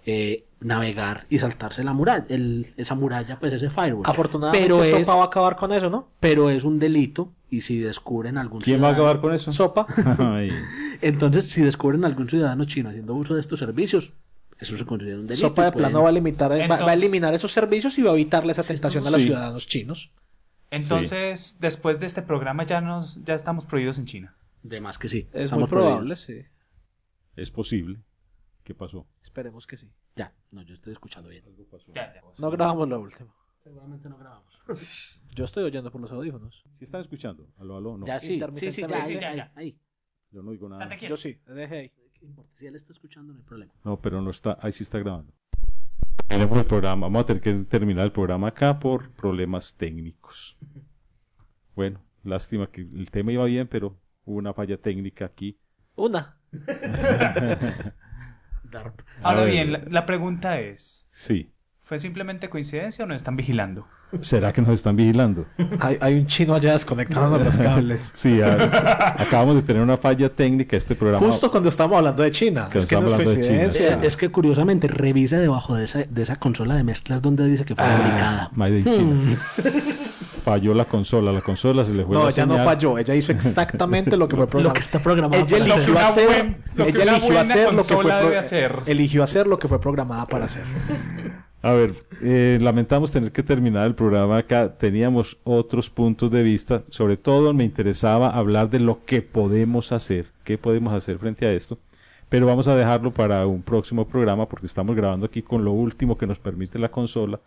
[0.08, 4.06] eh, navegar y saltarse la muralla, el, esa muralla, pues ese firewall.
[4.08, 6.08] Afortunadamente pero Sopa va a acabar con eso, ¿no?
[6.20, 9.52] Pero es un delito y si descubren algún ¿Quién va a acabar con eso?
[9.52, 9.86] Sopa.
[11.02, 14.14] Entonces, si descubren algún ciudadano chino haciendo uso de estos servicios,
[14.60, 15.48] eso se considera un delito.
[15.48, 18.52] Sopa de plano va a, limitar, va, a eliminar esos servicios y va a evitarle
[18.52, 20.10] esa tentación a los ciudadanos chinos.
[20.74, 24.36] Entonces, después de este programa ya nos ya estamos prohibidos en China.
[24.64, 25.30] De más que sí.
[25.34, 26.44] Es muy probable, sí.
[27.36, 28.00] Es posible.
[28.64, 29.06] ¿Qué pasó?
[29.22, 29.92] Esperemos que sí.
[30.16, 31.44] Ya, no, yo estoy escuchando bien.
[32.40, 33.34] No grabamos lo último.
[33.64, 34.60] Seguramente no grabamos.
[35.36, 36.64] yo estoy oyendo por los audífonos.
[36.74, 37.48] ¿Sí están escuchando?
[37.58, 38.06] Aló, aló, no.
[38.06, 39.78] Ya sí, sí, sí, ya, ya, ya, ahí.
[40.32, 40.96] Yo no digo nada.
[40.98, 41.92] Yo sí, dejé ahí.
[42.56, 43.74] Si él está escuchando, no hay problema.
[43.84, 45.34] No, pero no está, ahí sí está grabando.
[46.28, 50.58] Tenemos el programa, vamos a tener que terminar el programa acá por problemas técnicos.
[51.76, 55.60] Bueno, lástima que el tema iba bien, pero hubo una falla técnica aquí.
[55.96, 56.38] Una.
[59.22, 61.06] Ahora bien, la pregunta es.
[61.10, 61.53] Sí.
[61.94, 63.86] ¿Fue simplemente coincidencia o nos están vigilando?
[64.22, 65.46] ¿Será que nos están vigilando?
[65.80, 68.12] Hay, hay un chino allá desconectando los cables.
[68.16, 71.24] sí, acabamos de tener una falla técnica este programa.
[71.24, 72.68] Justo cuando estamos hablando de China.
[72.74, 74.00] es, que no es, coincidencia.
[74.02, 77.76] es que curiosamente revisa debajo de esa, de esa consola de mezclas donde dice que
[77.76, 78.52] fue ah, fabricada.
[78.56, 79.14] Made in China.
[79.14, 79.36] Hmm.
[80.44, 84.18] Falló la consola, la consola se le fue No, ella no falló, ella hizo exactamente
[84.18, 84.64] lo que fue programado.
[84.70, 85.44] Lo que está programado.
[85.44, 88.80] Ella eligió hacer, ella eligió hacer lo que fue hacer.
[88.88, 90.64] eligió hacer lo que fue programada para hacer.
[91.64, 94.78] A ver, eh, lamentamos tener que terminar el programa acá.
[94.78, 96.84] Teníamos otros puntos de vista.
[96.90, 100.26] Sobre todo me interesaba hablar de lo que podemos hacer.
[100.44, 101.80] ¿Qué podemos hacer frente a esto?
[102.28, 106.18] Pero vamos a dejarlo para un próximo programa porque estamos grabando aquí con lo último
[106.18, 107.40] que nos permite la consola.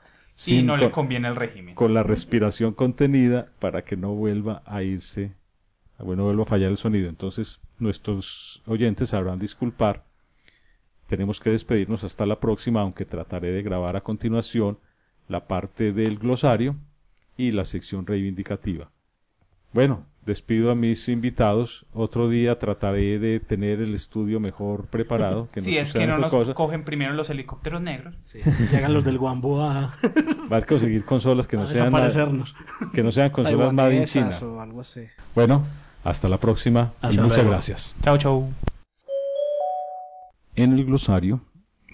[0.47, 1.75] Y no le conviene el régimen.
[1.75, 5.35] Con la respiración contenida para que no vuelva a irse,
[5.99, 7.11] bueno, vuelva a fallar el sonido.
[7.11, 10.06] Entonces, nuestros oyentes sabrán disculpar
[11.07, 14.79] tenemos que despedirnos hasta la próxima, aunque trataré de grabar a continuación
[15.29, 16.77] la parte del glosario
[17.37, 18.91] y la sección reivindicativa.
[19.73, 21.87] Bueno, despido a mis invitados.
[21.95, 25.49] Otro día trataré de tener el estudio mejor preparado.
[25.53, 28.15] Que si es que no nos cogen primero los helicópteros negros.
[28.25, 28.41] Sí.
[28.73, 29.95] Llegan los del Guambo a...
[30.53, 31.93] Va a conseguir consolas que no sean...
[32.93, 34.31] Que no sean consolas Made in China.
[35.35, 35.65] Bueno,
[36.05, 37.97] hasta la próxima y muchas gracias.
[38.03, 38.76] Chao, chao.
[40.57, 41.43] En el glosario,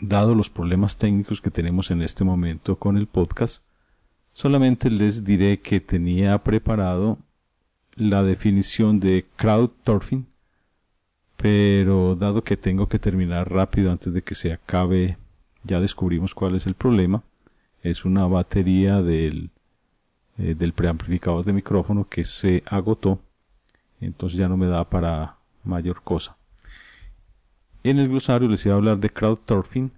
[0.00, 3.64] dado los problemas técnicos que tenemos en este momento con el podcast,
[4.34, 7.18] solamente les diré que tenía preparado
[7.96, 10.28] la definición de crowdturfing,
[11.36, 15.18] pero dado que tengo que terminar rápido antes de que se acabe,
[15.64, 17.24] ya descubrimos cuál es el problema.
[17.82, 19.50] Es una batería del,
[20.38, 23.18] eh, del preamplificador de micrófono que se agotó,
[24.00, 26.36] entonces ya no me da para mayor cosa.
[27.84, 29.92] En el glosario les iba a hablar de crowdturfing.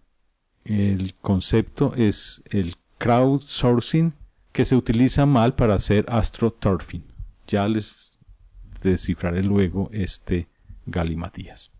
[0.64, 4.14] El concepto es el crowdsourcing
[4.52, 7.04] que se utiliza mal para hacer astroturfing.
[7.46, 8.18] Ya les
[8.82, 10.48] descifraré luego este
[10.86, 11.70] galimatías.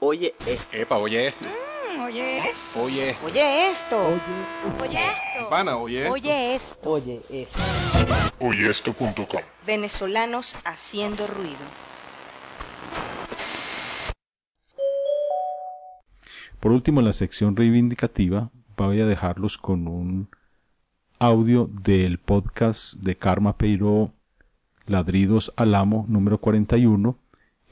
[0.00, 0.76] Oye esto.
[0.76, 1.44] Epa, oye esto.
[1.44, 2.82] Mm, oye esto.
[2.82, 3.26] Oye esto.
[3.26, 4.06] Oye esto.
[4.80, 5.50] Oye, esto.
[5.50, 6.12] Pana, oye esto.
[6.12, 6.90] Oye esto.
[6.90, 7.58] Oye esto.
[8.38, 9.40] Oye esto.com.
[9.66, 11.87] Venezolanos haciendo ruido.
[16.60, 20.28] Por último, en la sección reivindicativa voy a dejarlos con un
[21.18, 24.12] audio del podcast de Karma Peiro
[24.86, 27.16] Ladridos al Amo número 41,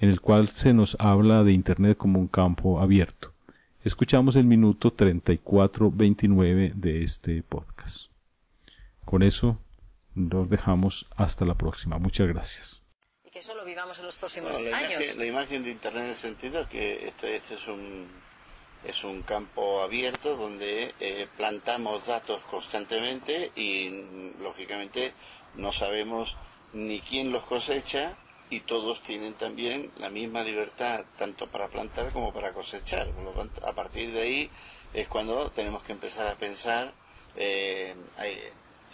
[0.00, 3.32] en el cual se nos habla de Internet como un campo abierto.
[3.82, 8.10] Escuchamos el minuto 34-29 de este podcast.
[9.04, 9.58] Con eso
[10.14, 11.98] nos dejamos hasta la próxima.
[11.98, 12.82] Muchas gracias.
[13.32, 14.92] que eso lo vivamos en los próximos la, años.
[14.92, 18.06] imagen, la imagen de Internet en el sentido que este, este es un
[18.86, 23.90] es un campo abierto donde eh, plantamos datos constantemente y
[24.40, 25.12] lógicamente
[25.56, 26.36] no sabemos
[26.72, 28.16] ni quién los cosecha
[28.48, 33.10] y todos tienen también la misma libertad tanto para plantar como para cosechar.
[33.10, 34.50] Por lo tanto, a partir de ahí
[34.94, 36.92] es cuando tenemos que empezar a pensar
[37.36, 37.94] eh,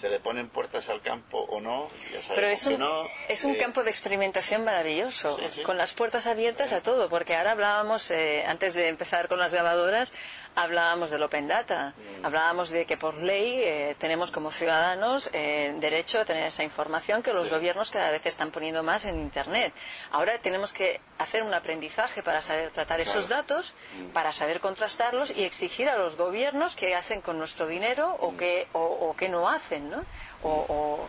[0.02, 3.08] se le ponen puertas al campo o no, ya Pero es que un, no.
[3.28, 5.62] es un eh, campo de experimentación maravilloso, Sí, sí.
[5.62, 9.52] con las puertas abiertas a todo, porque ahora hablábamos, eh, antes de empezar con las
[9.54, 10.12] grabadoras,
[10.54, 12.24] hablábamos del Open Data, Mm.
[12.26, 17.22] hablábamos de que por ley eh, tenemos como ciudadanos eh, derecho a tener esa información
[17.22, 19.72] que los gobiernos cada vez están poniendo más en Internet.
[20.10, 24.06] Ahora tenemos que hacer un aprendizaje para saber tratar esos datos, Mm.
[24.12, 28.68] para saber contrastarlos y exigir a los gobiernos qué hacen con nuestro dinero o qué,
[28.72, 30.04] o, o qué no hacen, ¿no?
[30.44, 31.08] O,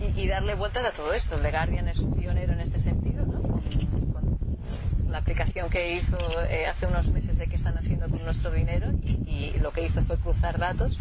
[0.00, 1.36] y, y darle vueltas a todo esto.
[1.36, 3.40] The Guardian es pionero en este sentido, ¿no?
[3.42, 3.60] Con,
[4.12, 4.38] con
[5.14, 6.18] la aplicación que hizo
[6.50, 9.82] eh, hace unos meses de qué están haciendo con nuestro dinero y, y lo que
[9.82, 10.98] hizo fue cruzar datos.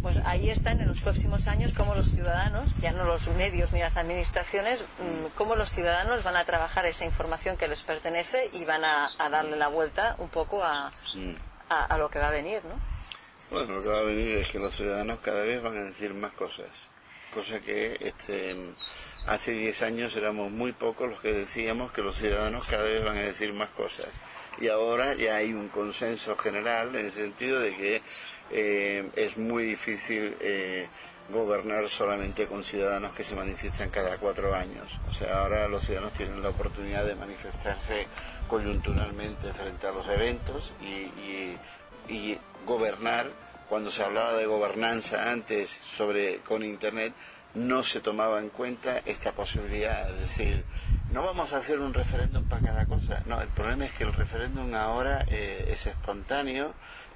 [0.00, 3.80] Pues ahí están en los próximos años cómo los ciudadanos, ya no los medios ni
[3.80, 8.64] las administraciones, mm, cómo los ciudadanos van a trabajar esa información que les pertenece y
[8.64, 11.34] van a, a darle la vuelta un poco a, mm.
[11.68, 12.74] a, a lo que va a venir, ¿no?
[13.50, 16.14] Bueno, lo que va a venir es que los ciudadanos cada vez van a decir
[16.14, 16.70] más cosas.
[17.34, 18.56] Cosa que este,
[19.26, 23.16] hace 10 años éramos muy pocos los que decíamos que los ciudadanos cada vez van
[23.18, 24.08] a decir más cosas.
[24.60, 28.02] Y ahora ya hay un consenso general en el sentido de que
[28.50, 30.88] eh, es muy difícil eh,
[31.30, 34.98] gobernar solamente con ciudadanos que se manifiestan cada cuatro años.
[35.10, 38.06] O sea, ahora los ciudadanos tienen la oportunidad de manifestarse
[38.48, 40.86] coyunturalmente frente a los eventos y,
[41.20, 41.58] y-
[42.08, 43.26] y gobernar.
[43.68, 47.12] Cuando se hablaba de gobernanza antes sobre con Internet,
[47.56, 50.08] no se tomaba en cuenta esta posibilidad.
[50.10, 50.62] Es decir,
[51.12, 53.22] no vamos a hacer un referéndum para cada cosa.
[53.26, 56.72] No, el problema es que el referéndum ahora eh, es espontáneo,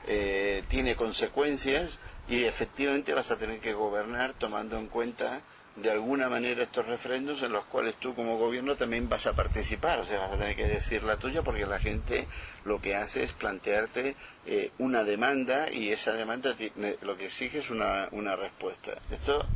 [0.08, 5.40] eh, tiene consecuencias y efectivamente vas a tener que gobernar tomando en cuenta
[5.76, 10.00] de alguna manera estos referéndums en los cuales tú como gobierno también vas a participar,
[10.00, 12.26] o sea, vas a tener que decir la tuya porque la gente
[12.64, 14.16] lo que hace es plantearte
[14.46, 18.92] eh, una demanda y esa demanda ne- lo que exige es una, una respuesta.
[19.12, 19.46] Esto,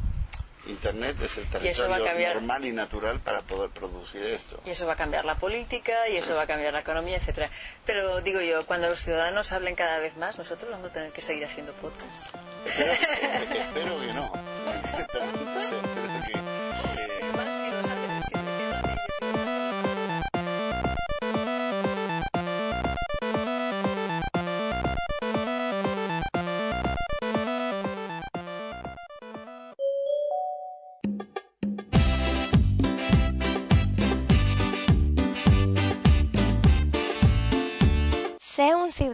[0.67, 2.35] Internet es el territorio cambiar.
[2.37, 4.61] normal y natural para poder producir esto.
[4.65, 7.51] Y eso va a cambiar la política, y eso va a cambiar la economía, etcétera.
[7.85, 11.21] Pero digo yo, cuando los ciudadanos hablen cada vez más, nosotros vamos a tener que
[11.21, 12.31] seguir haciendo podcasts.
[12.67, 14.33] Espero que no.
[14.99, 16.04] Espero que,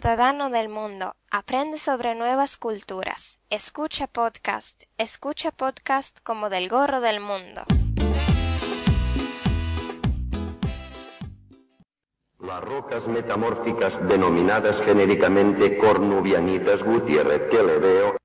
[0.01, 1.15] ciudadano del mundo.
[1.29, 3.39] Aprende sobre nuevas culturas.
[3.51, 4.83] Escucha podcast.
[4.97, 7.65] Escucha podcast como del gorro del mundo.
[12.39, 18.17] Las rocas metamórficas denominadas genéricamente cornubianitas Gutiérrez que le veo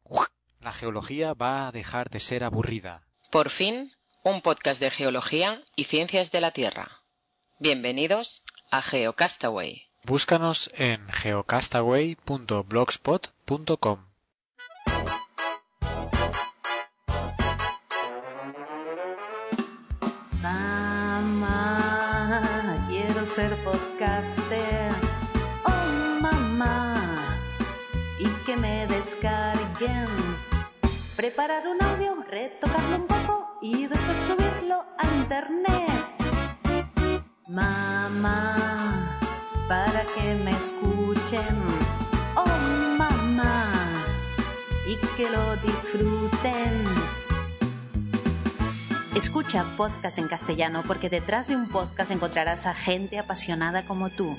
[0.61, 3.07] La geología va a dejar de ser aburrida.
[3.31, 3.93] Por fin,
[4.25, 7.03] un podcast de geología y ciencias de la Tierra.
[7.59, 9.86] Bienvenidos a GeoCastaway.
[10.07, 13.99] Búscanos en geocastaway.blogspot.com.
[20.41, 24.93] Mamá, quiero ser podcaster.
[25.65, 27.37] Oh, mamá,
[28.21, 30.07] y que me descarguen.
[31.17, 35.91] Preparar un audio, retocarlo un poco y después subirlo a internet.
[37.49, 39.19] Mamá,
[39.69, 41.57] para que me escuchen.
[42.37, 42.45] Oh,
[42.99, 43.65] mamá,
[44.87, 46.85] y que lo disfruten.
[49.15, 54.37] Escucha podcast en castellano porque detrás de un podcast encontrarás a gente apasionada como tú.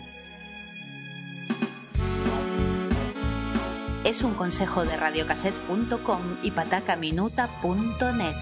[4.03, 8.35] Es un consejo de radiocassette.com y patacaminuta.net.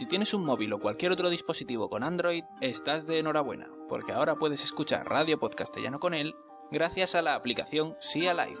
[0.00, 4.36] Si tienes un móvil o cualquier otro dispositivo con Android, estás de enhorabuena, porque ahora
[4.36, 6.34] puedes escuchar Radio Podcastellano con él
[6.70, 8.56] gracias a la aplicación Sia Live.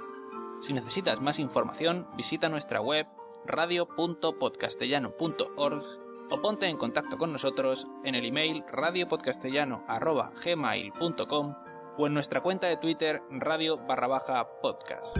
[0.60, 3.06] Si necesitas más información, visita nuestra web
[3.46, 5.82] radio.podcastellano.org
[6.30, 11.54] o ponte en contacto con nosotros en el email radiopodcastellano.gmail.com
[11.96, 15.16] o en nuestra cuenta de Twitter radio barra baja podcast.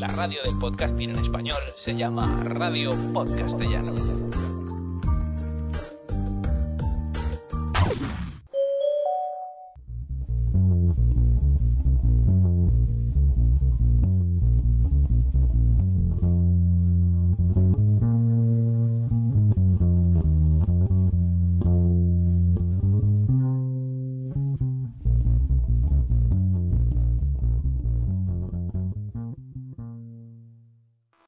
[0.00, 4.49] La radio del podcasting en español se llama Radio Podcastellano.